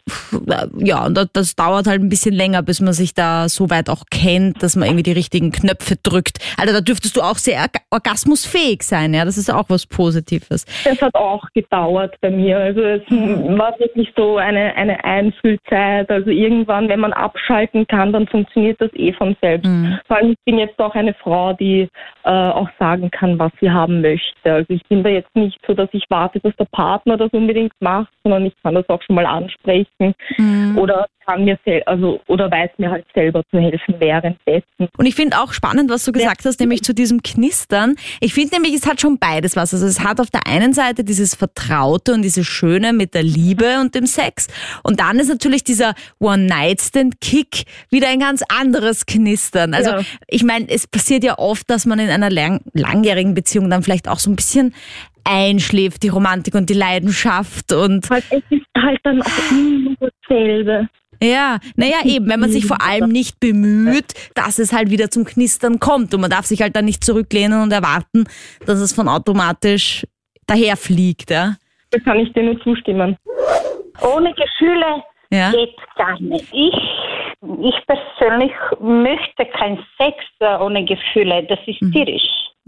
ja, 0.79 1.05
und 1.05 1.29
das 1.31 1.55
dauert 1.55 1.87
halt 1.87 2.01
ein 2.01 2.09
bisschen 2.09 2.33
länger, 2.33 2.63
bis 2.63 2.81
man 2.81 2.93
sich 2.93 3.13
da 3.13 3.47
so 3.47 3.69
weit 3.69 3.89
auch 3.89 4.03
kennt, 4.11 4.61
dass 4.61 4.75
man 4.75 4.87
irgendwie 4.89 5.03
die 5.03 5.13
richtigen 5.13 5.53
Knöpfe 5.53 5.95
drückt. 6.03 6.39
Also 6.57 6.73
da 6.73 6.81
dürftest 6.81 7.15
du 7.15 7.21
auch 7.21 7.37
sehr 7.37 7.65
orgasmusfähig 7.91 8.83
sein 8.83 9.04
sein, 9.05 9.13
ja, 9.13 9.25
das 9.25 9.37
ist 9.37 9.51
auch 9.51 9.65
was 9.69 9.85
Positives. 9.85 10.65
Das 10.83 11.01
hat 11.01 11.15
auch 11.15 11.45
gedauert 11.53 12.15
bei 12.21 12.29
mir. 12.29 12.57
Also 12.57 12.81
es 12.81 13.01
war 13.09 13.77
wirklich 13.79 14.11
so 14.15 14.37
eine, 14.37 14.75
eine 14.75 15.03
Einfühlzeit. 15.03 16.09
Also 16.09 16.29
irgendwann, 16.29 16.89
wenn 16.89 16.99
man 16.99 17.13
abschalten 17.13 17.87
kann, 17.87 18.11
dann 18.11 18.27
funktioniert 18.27 18.79
das 18.81 18.91
eh 18.93 19.13
von 19.13 19.35
selbst. 19.41 19.67
Mhm. 19.67 19.99
Vor 20.07 20.17
allem, 20.17 20.31
ich 20.31 20.37
bin 20.45 20.57
jetzt 20.57 20.79
auch 20.79 20.95
eine 20.95 21.13
Frau, 21.13 21.53
die 21.53 21.87
äh, 22.23 22.29
auch 22.29 22.69
sagen 22.79 23.11
kann, 23.11 23.37
was 23.39 23.51
sie 23.59 23.69
haben 23.69 24.01
möchte. 24.01 24.51
Also 24.51 24.73
ich 24.73 24.83
bin 24.87 25.03
da 25.03 25.09
jetzt 25.09 25.33
nicht 25.35 25.59
so, 25.67 25.73
dass 25.73 25.89
ich 25.91 26.03
warte, 26.09 26.39
dass 26.39 26.55
der 26.57 26.67
Partner 26.71 27.17
das 27.17 27.31
unbedingt 27.31 27.73
macht, 27.79 28.11
sondern 28.23 28.45
ich 28.45 28.53
kann 28.63 28.75
das 28.75 28.87
auch 28.89 29.01
schon 29.03 29.15
mal 29.15 29.25
ansprechen. 29.25 30.13
Mhm. 30.37 30.77
Oder 30.77 31.07
kann 31.25 31.45
mir 31.45 31.57
also 31.85 32.19
oder 32.27 32.49
weiß 32.49 32.71
mir 32.77 32.91
halt 32.91 33.05
selber 33.13 33.43
zu 33.51 33.59
helfen 33.59 33.95
währenddessen. 33.99 34.87
Und 34.97 35.05
ich 35.05 35.15
finde 35.15 35.39
auch 35.39 35.53
spannend, 35.53 35.89
was 35.89 36.05
du 36.05 36.11
gesagt 36.11 36.45
hast, 36.45 36.59
nämlich 36.59 36.83
zu 36.83 36.93
diesem 36.93 37.23
Knistern. 37.23 37.95
Ich 38.21 38.33
finde 38.33 38.55
nämlich, 38.55 38.73
es 38.75 38.87
hat 38.87 39.01
schon 39.01 39.17
beides 39.17 39.55
was. 39.55 39.73
Also 39.73 39.85
es 39.85 40.01
hat 40.01 40.19
auf 40.19 40.29
der 40.29 40.47
einen 40.47 40.73
Seite 40.73 41.03
dieses 41.03 41.35
Vertraute 41.35 42.13
und 42.13 42.21
dieses 42.21 42.45
Schöne 42.45 42.93
mit 42.93 43.13
der 43.13 43.23
Liebe 43.23 43.79
und 43.81 43.95
dem 43.95 44.05
Sex. 44.05 44.47
Und 44.83 44.99
dann 44.99 45.19
ist 45.19 45.29
natürlich 45.29 45.63
dieser 45.63 45.93
One-Night-Stand-Kick 46.19 47.65
wieder 47.89 48.07
ein 48.09 48.19
ganz 48.19 48.43
anderes 48.49 49.05
Knistern. 49.05 49.73
Also 49.73 49.91
Ja. 49.91 50.01
ich 50.27 50.43
meine, 50.43 50.67
es 50.69 50.87
passiert 50.87 51.23
ja 51.23 51.37
oft, 51.37 51.69
dass 51.69 51.85
man 51.85 51.99
in 51.99 52.09
einer 52.09 52.29
lang 52.29 52.61
langjährigen 52.73 53.33
Beziehung 53.33 53.69
dann 53.69 53.83
vielleicht 53.83 54.07
auch 54.07 54.19
so 54.19 54.29
ein 54.29 54.35
bisschen 54.35 54.73
einschläft, 55.23 56.03
die 56.03 56.09
Romantik 56.09 56.55
und 56.55 56.69
die 56.69 56.75
Leidenschaft 56.75 57.73
und 57.73 58.09
Halt, 58.09 58.23
es 58.29 58.43
ist 58.49 58.65
halt 58.77 58.99
dann 59.03 59.21
auch 59.21 59.51
immer 59.51 59.95
dasselbe. 59.99 60.87
Ja, 61.21 61.59
naja, 61.75 61.97
eben, 62.05 62.29
wenn 62.29 62.39
man 62.39 62.49
sich 62.51 62.65
vor 62.65 62.81
allem 62.85 63.09
nicht 63.09 63.39
bemüht, 63.39 64.13
dass 64.33 64.59
es 64.59 64.73
halt 64.73 64.89
wieder 64.91 65.09
zum 65.09 65.25
Knistern 65.25 65.79
kommt. 65.79 66.13
Und 66.13 66.21
man 66.21 66.29
darf 66.29 66.45
sich 66.45 66.61
halt 66.61 66.75
dann 66.75 66.85
nicht 66.85 67.03
zurücklehnen 67.03 67.61
und 67.61 67.71
erwarten, 67.71 68.25
dass 68.65 68.79
es 68.79 68.93
von 68.93 69.07
automatisch 69.07 70.05
daherfliegt, 70.47 71.31
ja. 71.31 71.55
Da 71.91 71.99
kann 71.99 72.19
ich 72.19 72.31
dir 72.33 72.43
nur 72.43 72.59
zustimmen. 72.61 73.15
Ohne 74.01 74.33
Gefühle 74.33 75.03
Ja. 75.31 75.51
geht 75.51 75.75
gar 75.95 76.19
nicht. 76.19 76.45
Ich, 76.51 76.73
ich 77.61 77.75
persönlich 77.87 78.51
möchte 78.81 79.45
kein 79.57 79.79
Sex 79.97 80.15
ohne 80.61 80.83
Gefühle. 80.85 81.45
Das 81.47 81.59
ist 81.67 81.79
tierisch. 81.91 82.23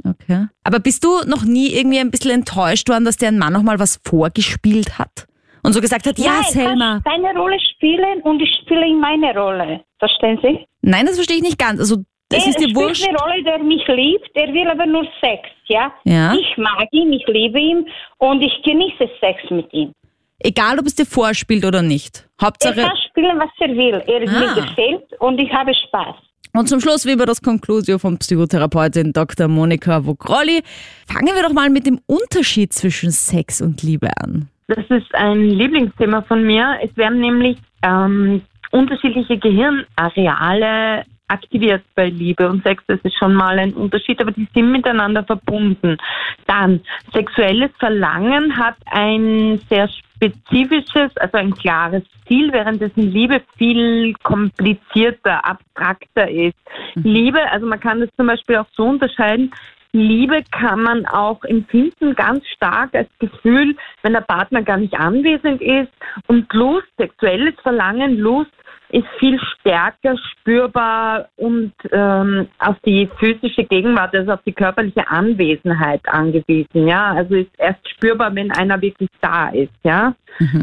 Okay. 0.07 0.45
Aber 0.63 0.79
bist 0.79 1.03
du 1.03 1.09
noch 1.25 1.43
nie 1.43 1.73
irgendwie 1.73 1.99
ein 1.99 2.11
bisschen 2.11 2.31
enttäuscht 2.31 2.87
worden, 2.89 3.05
dass 3.05 3.17
der 3.17 3.31
Mann 3.31 3.53
noch 3.53 3.63
mal 3.63 3.79
was 3.79 3.99
vorgespielt 4.05 4.97
hat? 4.99 5.27
Und 5.67 5.73
so 5.73 5.81
gesagt 5.81 6.07
hat, 6.07 6.17
ja, 6.17 6.31
Nein, 6.31 6.43
Selma. 6.51 7.01
kannst 7.03 7.07
deine 7.07 7.37
Rolle 7.39 7.57
spielen 7.73 8.21
und 8.23 8.41
ich 8.41 8.49
spiele 8.61 8.87
in 8.87 8.99
meine 8.99 9.37
Rolle. 9.37 9.81
Verstehen 9.99 10.39
Sie? 10.41 10.65
Nein, 10.81 11.05
das 11.05 11.15
verstehe 11.15 11.37
ich 11.37 11.43
nicht 11.43 11.59
ganz. 11.59 11.79
Also, 11.79 11.97
es 12.31 12.43
er 12.43 12.49
ist 12.49 12.57
dir 12.59 12.63
spielt 12.69 12.75
wurscht. 12.77 13.07
eine 13.07 13.17
Rolle, 13.17 13.43
der 13.43 13.59
mich 13.63 13.85
liebt, 13.87 14.33
der 14.35 14.47
will 14.53 14.67
aber 14.69 14.85
nur 14.85 15.03
Sex, 15.21 15.41
ja? 15.67 15.91
Ja. 16.05 16.33
Ich 16.35 16.57
mag 16.57 16.87
ihn, 16.91 17.11
ich 17.13 17.25
liebe 17.27 17.59
ihn 17.59 17.85
und 18.17 18.41
ich 18.41 18.53
genieße 18.63 19.09
Sex 19.19 19.41
mit 19.49 19.71
ihm. 19.73 19.91
Egal, 20.39 20.79
ob 20.79 20.85
es 20.85 20.95
dir 20.95 21.05
vorspielt 21.05 21.65
oder 21.65 21.81
nicht. 21.81 22.27
Er 22.39 22.47
Hauptsache. 22.47 22.75
kann 22.81 22.97
spielen, 23.09 23.37
was 23.39 23.49
er 23.59 23.69
will. 23.69 24.03
Er 24.07 24.21
Ah. 24.27 24.55
mir 24.55 24.61
gefällt 24.63 25.19
und 25.19 25.39
ich 25.39 25.51
habe 25.51 25.73
Spaß. 25.73 26.15
Und 26.53 26.69
zum 26.69 26.79
Schluss, 26.79 27.05
wie 27.05 27.11
über 27.11 27.25
das 27.25 27.41
Conclusio 27.41 27.97
von 27.99 28.17
Psychotherapeutin 28.17 29.13
Dr. 29.13 29.47
Monika 29.47 30.05
Vogrolli, 30.05 30.61
fangen 31.07 31.35
wir 31.35 31.43
doch 31.43 31.53
mal 31.53 31.69
mit 31.69 31.85
dem 31.85 31.99
Unterschied 32.07 32.71
zwischen 32.73 33.11
Sex 33.11 33.61
und 33.61 33.83
Liebe 33.83 34.09
an. 34.23 34.49
Das 34.67 34.85
ist 34.89 35.15
ein 35.15 35.49
Lieblingsthema 35.49 36.23
von 36.23 36.45
mir. 36.45 36.77
Es 36.81 36.95
werden 36.97 37.21
nämlich 37.21 37.57
ähm, 37.83 38.41
unterschiedliche 38.71 39.37
Gehirnareale 39.37 41.05
aktiviert 41.29 41.83
bei 41.95 42.09
Liebe 42.09 42.49
und 42.49 42.63
Sex. 42.63 42.83
Das 42.87 42.99
ist 43.03 43.17
schon 43.17 43.33
mal 43.33 43.59
ein 43.59 43.73
Unterschied, 43.73 44.21
aber 44.21 44.31
die 44.31 44.47
sind 44.53 44.71
miteinander 44.71 45.23
verbunden. 45.23 45.97
Dann, 46.45 46.81
sexuelles 47.13 47.71
Verlangen 47.79 48.57
hat 48.57 48.75
ein 48.85 49.59
sehr 49.69 49.89
spezifisches, 49.89 51.15
also 51.17 51.37
ein 51.37 51.53
klares 51.53 52.03
Ziel, 52.27 52.51
währenddessen 52.51 53.11
Liebe 53.11 53.41
viel 53.57 54.13
komplizierter, 54.23 55.45
abstrakter 55.45 56.29
ist. 56.29 56.57
Liebe, 56.95 57.39
also 57.51 57.67
man 57.67 57.79
kann 57.79 57.99
das 57.99 58.09
zum 58.15 58.27
Beispiel 58.27 58.57
auch 58.57 58.67
so 58.75 58.83
unterscheiden, 58.83 59.51
Liebe 59.91 60.43
kann 60.51 60.81
man 60.81 61.05
auch 61.05 61.43
empfinden, 61.43 62.15
ganz 62.15 62.45
stark 62.47 62.93
als 62.93 63.09
Gefühl, 63.19 63.75
wenn 64.03 64.13
der 64.13 64.21
Partner 64.21 64.61
gar 64.61 64.77
nicht 64.77 64.93
anwesend 64.93 65.61
ist. 65.61 65.91
Und 66.27 66.51
Lust, 66.53 66.87
sexuelles 66.97 67.55
Verlangen, 67.61 68.17
Lust 68.17 68.51
ist 68.89 69.07
viel 69.19 69.39
stärker 69.39 70.15
spürbar 70.17 71.27
und 71.35 71.73
ähm, 71.91 72.47
auf 72.59 72.77
die 72.85 73.09
physische 73.19 73.65
Gegenwart, 73.65 74.15
also 74.15 74.33
auf 74.33 74.41
die 74.45 74.53
körperliche 74.53 75.07
Anwesenheit 75.09 76.01
angewiesen. 76.07 76.87
Ja, 76.87 77.11
also 77.11 77.35
ist 77.35 77.51
erst 77.57 77.87
spürbar, 77.89 78.33
wenn 78.33 78.51
einer 78.51 78.81
wirklich 78.81 79.09
da 79.21 79.49
ist. 79.49 79.73
Ja, 79.83 80.15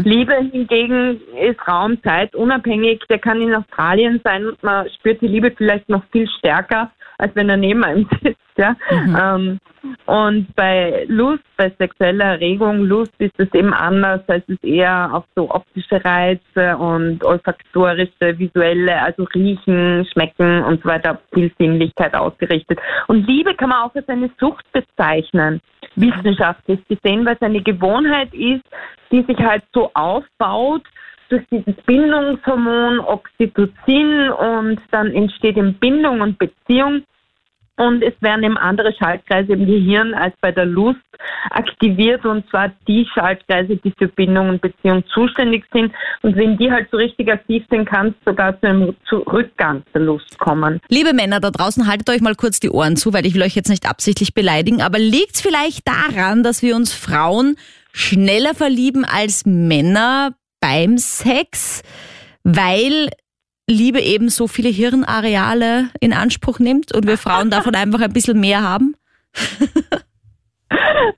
Liebe 0.05 0.35
hingegen 0.53 1.21
ist 1.39 1.69
Raum, 1.69 2.03
Zeit 2.03 2.35
unabhängig. 2.35 3.03
Der 3.11 3.19
kann 3.19 3.43
in 3.43 3.55
Australien 3.55 4.21
sein 4.25 4.47
und 4.47 4.63
man 4.63 4.89
spürt 4.91 5.21
die 5.21 5.29
Liebe 5.29 5.53
vielleicht 5.55 5.89
noch 5.89 6.05
viel 6.11 6.29
stärker, 6.39 6.91
als 7.19 7.35
wenn 7.35 7.51
er 7.51 7.57
neben 7.57 7.85
einem 7.85 8.09
sitzt. 8.23 8.41
Ja, 8.57 8.77
ähm, 8.89 9.59
und 10.07 10.55
bei 10.55 11.05
Lust, 11.09 11.43
bei 11.57 11.73
sexueller 11.77 12.25
Erregung, 12.25 12.85
Lust 12.85 13.13
ist 13.19 13.35
es 13.39 13.53
eben 13.53 13.75
anders, 13.75 14.21
da 14.27 14.35
ist 14.35 14.49
es 14.49 14.63
eher 14.63 15.11
auf 15.13 15.25
so 15.35 15.51
optische 15.51 16.05
Reize 16.05 16.77
und 16.77 17.25
olfaktorische, 17.25 18.39
visuelle, 18.39 19.01
also 19.03 19.25
riechen, 19.35 20.07
schmecken 20.13 20.63
und 20.63 20.83
so 20.83 20.89
weiter, 20.89 21.21
viel 21.33 21.51
Sinnlichkeit 21.59 22.15
ausgerichtet. 22.15 22.79
Und 23.09 23.27
Liebe 23.27 23.55
kann 23.55 23.71
man 23.71 23.83
auch 23.83 23.95
als 23.95 24.09
eine 24.09 24.31
Sucht 24.39 24.65
bezeichnen, 24.73 25.61
wissenschaftlich 25.97 26.81
gesehen, 26.87 27.27
weil 27.27 27.35
es 27.35 27.43
eine 27.43 27.63
Gewohnheit 27.63 28.33
ist, 28.35 28.65
die 29.11 29.23
sich 29.23 29.39
halt 29.39 29.65
so 29.73 29.91
aufbaut, 29.95 30.83
durch 31.29 31.43
dieses 31.51 31.75
Bindungshormon 31.87 33.01
Oxytocin 33.01 34.31
und 34.31 34.81
dann 34.91 35.13
entsteht 35.13 35.57
eben 35.57 35.75
Bindung 35.75 36.21
und 36.21 36.39
Beziehung 36.39 37.03
und 37.77 38.03
es 38.03 38.15
werden 38.21 38.45
eben 38.45 38.57
andere 38.57 38.93
Schaltkreise 38.95 39.53
im 39.53 39.67
Gehirn 39.67 40.15
als 40.15 40.35
bei 40.41 40.53
der 40.53 40.67
Lust 40.67 41.01
aktiviert 41.51 42.25
und 42.25 42.49
zwar 42.51 42.73
die 42.87 43.07
Schaltkreise, 43.13 43.77
die 43.77 43.93
für 43.99 44.09
Bindung 44.09 44.49
und 44.49 44.63
Beziehung 44.63 45.05
zuständig 45.13 45.65
sind. 45.73 45.93
Und 46.23 46.37
wenn 46.37 46.57
die 46.57 46.71
halt 46.71 46.89
so 46.91 46.97
richtig 46.97 47.31
aktiv 47.31 47.65
sind, 47.71 47.87
kann 47.89 48.09
es 48.09 48.15
sogar 48.25 48.59
zu 48.61 48.67
einem 48.69 48.95
Rückgang 49.11 49.83
der 49.93 50.03
Lust 50.03 50.39
kommen. 50.39 50.81
Liebe 50.89 51.13
Männer 51.13 51.41
da 51.41 51.51
draußen, 51.51 51.89
haltet 51.89 52.09
euch 52.11 52.21
mal 52.21 52.35
kurz 52.37 52.61
die 52.61 52.71
Ohren 52.71 52.97
zu, 52.97 53.13
weil 53.13 53.27
ich 53.27 53.35
will 53.35 53.43
euch 53.43 53.57
jetzt 53.57 53.71
nicht 53.71 53.89
absichtlich 53.89 54.35
beleidigen, 54.35 54.81
aber 54.81 54.99
liegt 54.99 55.35
es 55.35 55.41
vielleicht 55.41 55.87
daran, 55.87 56.43
dass 56.43 56.63
wir 56.63 56.77
uns 56.77 56.93
Frauen 56.93 57.57
schneller 57.93 58.55
verlieben 58.55 59.05
als 59.05 59.47
Männer 59.47 60.35
beim 60.61 60.97
Sex, 60.99 61.83
weil 62.45 63.11
Liebe 63.69 64.01
eben 64.01 64.29
so 64.29 64.47
viele 64.47 64.69
Hirnareale 64.69 65.89
in 66.01 66.13
Anspruch 66.13 66.59
nimmt 66.59 66.95
und 66.95 67.07
wir 67.07 67.17
Frauen 67.19 67.51
davon 67.51 67.75
einfach 67.75 68.01
ein 68.01 68.13
bisschen 68.13 68.41
mehr 68.41 68.63
haben? 68.63 68.95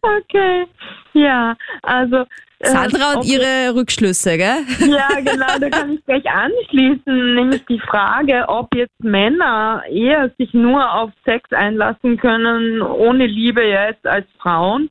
Okay, 0.02 0.66
ja, 1.12 1.56
also. 1.82 2.24
äh, 2.58 2.68
Sandra 2.68 3.12
und 3.12 3.18
ob- 3.18 3.24
ihre 3.24 3.74
Rückschlüsse, 3.74 4.36
gell? 4.36 4.58
Ja, 4.80 5.08
genau, 5.20 5.58
da 5.60 5.70
kann 5.70 5.92
ich 5.94 6.04
gleich 6.04 6.24
anschließen, 6.28 7.34
nämlich 7.34 7.64
die 7.66 7.80
Frage, 7.80 8.44
ob 8.48 8.74
jetzt 8.74 8.98
Männer 9.02 9.82
eher 9.90 10.30
sich 10.38 10.52
nur 10.54 10.92
auf 10.92 11.10
Sex 11.24 11.50
einlassen 11.52 12.16
können, 12.18 12.82
ohne 12.82 13.26
Liebe 13.26 13.62
jetzt 13.62 14.06
als 14.06 14.26
Frauen. 14.38 14.88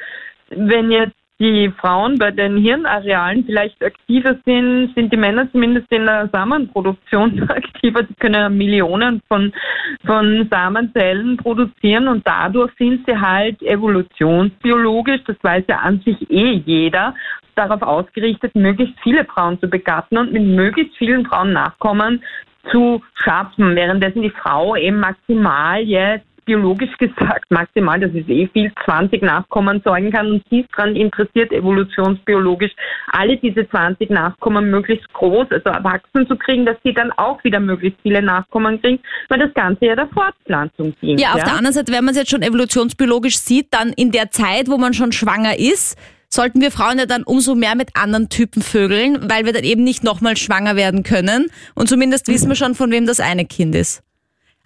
Wenn 0.49 0.91
jetzt 0.91 1.15
die 1.39 1.69
Frauen 1.81 2.17
bei 2.17 2.31
den 2.31 2.57
Hirnarealen 2.57 3.43
vielleicht 3.43 3.83
aktiver 3.83 4.37
sind, 4.45 4.93
sind 4.95 5.11
die 5.11 5.17
Männer 5.17 5.51
zumindest 5.51 5.91
in 5.91 6.05
der 6.05 6.29
Samenproduktion 6.31 7.43
aktiver. 7.49 8.03
Die 8.03 8.13
können 8.15 8.57
Millionen 8.57 9.21
von, 9.27 9.51
von 10.05 10.47
Samenzellen 10.49 11.35
produzieren 11.35 12.07
und 12.07 12.25
dadurch 12.25 12.71
sind 12.77 13.05
sie 13.05 13.19
halt 13.19 13.61
evolutionsbiologisch, 13.61 15.23
das 15.27 15.37
weiß 15.41 15.65
ja 15.67 15.79
an 15.79 15.99
sich 16.05 16.29
eh 16.31 16.53
jeder, 16.65 17.13
darauf 17.55 17.81
ausgerichtet, 17.81 18.55
möglichst 18.55 18.99
viele 19.01 19.25
Frauen 19.25 19.59
zu 19.59 19.67
begatten 19.67 20.17
und 20.17 20.31
mit 20.31 20.43
möglichst 20.43 20.95
vielen 20.97 21.25
Frauen 21.25 21.53
Nachkommen 21.53 22.23
zu 22.71 23.01
schaffen, 23.13 23.75
währenddessen 23.75 24.21
die 24.21 24.31
Frau 24.31 24.75
eben 24.75 24.99
maximal 24.99 25.81
jetzt 25.81 26.25
biologisch 26.45 26.95
gesagt 26.97 27.49
maximal, 27.49 27.99
das 27.99 28.11
ist 28.13 28.29
eh 28.29 28.47
viel, 28.53 28.71
20 28.85 29.21
Nachkommen 29.21 29.83
zeugen 29.83 30.11
kann 30.11 30.31
und 30.31 30.43
sie 30.49 30.61
ist 30.61 30.69
daran 30.75 30.95
interessiert, 30.95 31.51
evolutionsbiologisch 31.51 32.71
alle 33.11 33.37
diese 33.37 33.67
20 33.69 34.09
Nachkommen 34.09 34.69
möglichst 34.69 35.11
groß, 35.13 35.47
also 35.51 35.69
erwachsen 35.69 36.27
zu 36.27 36.35
kriegen, 36.37 36.65
dass 36.65 36.77
sie 36.83 36.93
dann 36.93 37.11
auch 37.13 37.43
wieder 37.43 37.59
möglichst 37.59 37.99
viele 38.01 38.21
Nachkommen 38.21 38.81
kriegen, 38.81 38.99
weil 39.29 39.39
das 39.39 39.53
Ganze 39.53 39.85
ja 39.85 39.95
der 39.95 40.07
Fortpflanzung 40.07 40.93
dient. 41.01 41.19
Ja, 41.19 41.33
auf 41.33 41.43
der 41.43 41.55
anderen 41.55 41.73
Seite, 41.73 41.91
wenn 41.91 42.05
man 42.05 42.13
es 42.13 42.19
jetzt 42.19 42.31
schon 42.31 42.41
evolutionsbiologisch 42.41 43.37
sieht, 43.37 43.73
dann 43.73 43.89
in 43.89 44.11
der 44.11 44.31
Zeit, 44.31 44.69
wo 44.69 44.77
man 44.77 44.93
schon 44.93 45.11
schwanger 45.11 45.57
ist, 45.57 45.97
sollten 46.29 46.61
wir 46.61 46.71
Frauen 46.71 46.99
ja 46.99 47.05
dann 47.05 47.23
umso 47.23 47.55
mehr 47.55 47.75
mit 47.75 47.95
anderen 47.95 48.29
Typen 48.29 48.61
vögeln, 48.61 49.29
weil 49.29 49.45
wir 49.45 49.53
dann 49.53 49.63
eben 49.63 49.83
nicht 49.83 50.03
nochmal 50.03 50.37
schwanger 50.37 50.75
werden 50.75 51.03
können. 51.03 51.47
Und 51.73 51.89
zumindest 51.89 52.27
wissen 52.27 52.49
wir 52.49 52.55
schon, 52.55 52.75
von 52.75 52.91
wem 52.91 53.05
das 53.05 53.19
eine 53.19 53.45
Kind 53.45 53.73
ist. 53.73 54.04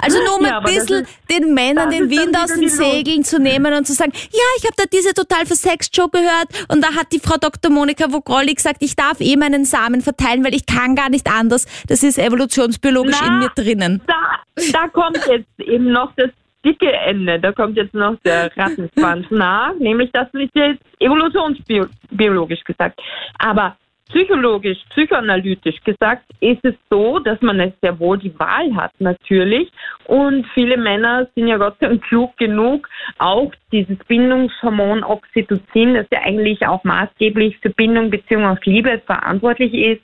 Also 0.02 0.18
nur 0.24 0.40
um 0.40 0.46
Ja, 0.46 0.60
ein 0.60 0.64
bisschen 0.64 1.06
den 1.30 1.54
Männern 1.54 1.90
den 1.90 2.10
Wind 2.10 2.36
aus 2.38 2.54
den. 2.54 2.70
Segeln 2.70 3.24
zu 3.24 3.40
nehmen 3.40 3.74
und 3.74 3.86
zu 3.86 3.94
sagen, 3.94 4.12
ja, 4.14 4.48
ich 4.58 4.64
habe 4.64 4.76
da 4.78 4.84
diese 4.92 5.14
total 5.14 5.46
versext 5.46 5.96
Show 5.96 6.08
gehört 6.08 6.48
und 6.70 6.82
da 6.82 6.96
hat 6.96 7.12
die 7.12 7.20
Frau 7.20 7.36
Dr. 7.38 7.72
Monika 7.72 8.12
Vogrolli 8.12 8.54
gesagt, 8.54 8.78
ich 8.80 8.96
darf 8.96 9.20
eh 9.20 9.36
meinen 9.36 9.66
Samen 9.66 10.02
verteilen, 10.02 10.44
weil 10.46 10.54
ich 10.54 10.66
kann 10.66 10.96
gar 10.96 11.10
nicht 11.10 11.28
anders. 11.30 11.66
Das 11.88 12.04
ist 12.04 12.18
evolutionsbiologisch 12.18 13.18
Na, 13.22 13.28
in 13.28 13.40
mir 13.40 13.50
drinnen. 13.50 14.02
Da, 14.08 14.40
da 14.72 14.88
kommt 14.88 15.20
jetzt 15.28 15.60
eben 15.60 15.92
noch 15.92 16.14
das 16.16 16.30
dicke 16.66 16.92
Ende, 16.92 17.40
da 17.40 17.52
kommt 17.52 17.78
jetzt 17.78 17.94
noch 17.94 18.16
der 18.26 18.56
Rattenschwanz 18.56 19.26
nach, 19.30 19.74
nämlich 19.80 20.12
das 20.12 20.28
ist 20.34 20.52
jetzt 20.54 20.82
evolutionsbiologisch 21.00 22.64
gesagt. 22.64 23.00
Aber 23.38 23.78
psychologisch, 24.10 24.78
psychoanalytisch 24.90 25.82
gesagt, 25.84 26.24
ist 26.40 26.64
es 26.64 26.76
so, 26.90 27.20
dass 27.20 27.42
man 27.42 27.60
es 27.60 27.74
sehr 27.82 28.00
wohl 28.00 28.18
die 28.18 28.38
Wahl 28.40 28.76
hat, 28.76 28.92
natürlich. 29.00 29.72
Und 30.06 30.46
viele 30.54 30.78
Männer 30.78 31.28
sind 31.36 31.48
ja 31.48 31.58
Gott 31.58 31.76
sei 31.80 31.88
Dank 31.88 32.04
klug 32.04 32.36
genug, 32.38 32.90
auch 33.18 33.52
dieses 33.72 33.98
Bindungshormon 34.08 35.04
Oxytocin, 35.04 35.94
das 35.94 36.08
ja 36.12 36.22
eigentlich 36.24 36.66
auch 36.68 36.84
maßgeblich 36.84 37.58
für 37.60 37.70
Bindung 37.70 38.10
bzw. 38.10 38.58
Liebe 38.66 39.02
verantwortlich 39.06 39.74
ist, 39.74 40.02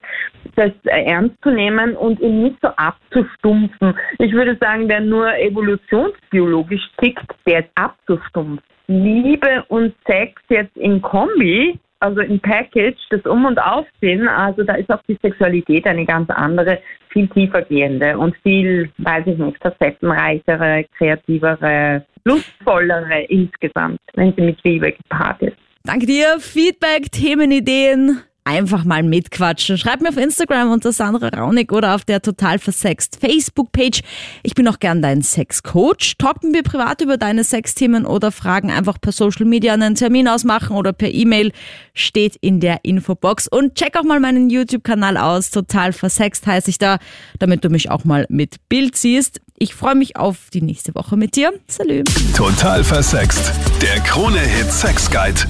das 0.56 0.72
ernst 0.86 1.36
zu 1.42 1.50
nehmen 1.50 1.96
und 1.96 2.20
ihn 2.20 2.44
nicht 2.44 2.58
so 2.62 2.70
abzustumpfen. 2.70 3.96
Ich 4.20 4.32
würde 4.34 4.56
sagen, 4.60 4.88
wer 4.88 5.02
nur 5.02 5.36
evolutionsbiologisch 5.36 6.88
tickt, 7.02 7.34
der 7.46 7.62
ist 7.62 7.70
abzustumpfen. 7.76 8.62
Liebe 8.88 9.64
und 9.70 9.96
Sex 10.06 10.40
jetzt 10.50 10.78
in 10.78 11.02
Kombi 11.02 11.80
also 12.00 12.22
im 12.22 12.40
Package, 12.40 12.98
das 13.10 13.26
Um- 13.26 13.46
und 13.46 13.58
Aufziehen, 13.60 14.28
also 14.28 14.64
da 14.64 14.76
ist 14.76 14.90
auch 14.90 15.02
die 15.08 15.18
Sexualität 15.22 15.86
eine 15.86 16.06
ganz 16.06 16.30
andere, 16.30 16.80
viel 17.10 17.28
tiefergehende 17.30 18.18
und 18.18 18.36
viel, 18.44 18.92
weiß 18.98 19.26
ich 19.28 19.38
nicht, 19.38 19.58
facettenreichere, 19.62 20.86
kreativere, 20.98 22.06
lustvollere 22.26 23.24
insgesamt, 23.30 24.00
wenn 24.16 24.34
sie 24.36 24.42
mit 24.42 24.64
Liebe 24.64 24.92
gepaart 24.92 25.42
ist. 25.42 25.58
Danke 25.84 26.06
dir. 26.08 26.40
Feedback, 26.40 27.12
Themenideen 27.12 28.22
einfach 28.46 28.86
mal 28.86 29.04
mitquatschen. 29.04 29.78
Schreib 29.78 30.02
mir 30.02 30.10
auf 30.10 30.18
Instagram 30.18 30.72
unter 30.72 30.94
Sandra 30.94 31.30
Raunig 31.30 31.72
oder 31.72 31.96
auf 31.96 32.06
der 32.06 32.22
total 32.22 32.60
versext 32.60 33.18
Facebook-Page. 33.20 34.02
Ich 34.44 34.54
bin 34.54 34.68
auch 34.68 34.80
gern 34.80 35.02
dein 35.02 35.24
Sexcoach. 35.24 36.16
Talk 36.18 36.44
mit 36.44 36.52
mir 36.54 36.64
privat 36.64 37.02
über 37.02 37.18
deine 37.18 37.44
Sexthemen 37.44 38.06
oder 38.06 38.32
Fragen 38.32 38.72
einfach 38.72 39.02
per 39.02 39.12
Social 39.12 39.46
Media 39.46 39.74
einen 39.74 39.96
Termin 39.96 40.28
ausmachen 40.28 40.78
oder 40.78 40.94
per 40.94 41.12
E-Mail 41.12 41.52
steht 41.94 42.36
in 42.38 42.60
der 42.60 42.80
Infobox. 42.84 43.48
Und 43.48 43.76
check 43.76 43.98
auch 43.98 44.04
mal 44.04 44.20
meinen 44.20 44.50
YouTube-Kanal 44.50 45.18
aus. 45.18 45.50
Total 45.50 45.92
versext 45.92 46.46
heiße 46.46 46.70
ich 46.70 46.78
da, 46.78 47.00
damit 47.40 47.66
du 47.66 47.70
mich 47.70 47.90
auch 47.90 48.06
mal 48.06 48.28
mit 48.30 48.58
Bild 48.70 48.96
siehst. 48.96 49.42
Ich 49.58 49.74
freue 49.74 49.96
mich 49.96 50.18
auf 50.18 50.50
die 50.54 50.62
nächste 50.62 50.94
Woche 50.94 51.18
mit 51.18 51.36
dir. 51.36 51.52
Salü. 51.68 52.04
Total 52.36 52.84
versext. 52.84 53.52
Der 53.82 54.00
Krone-Hit 54.02 54.72
Sex 54.72 55.10
Guide. 55.10 55.42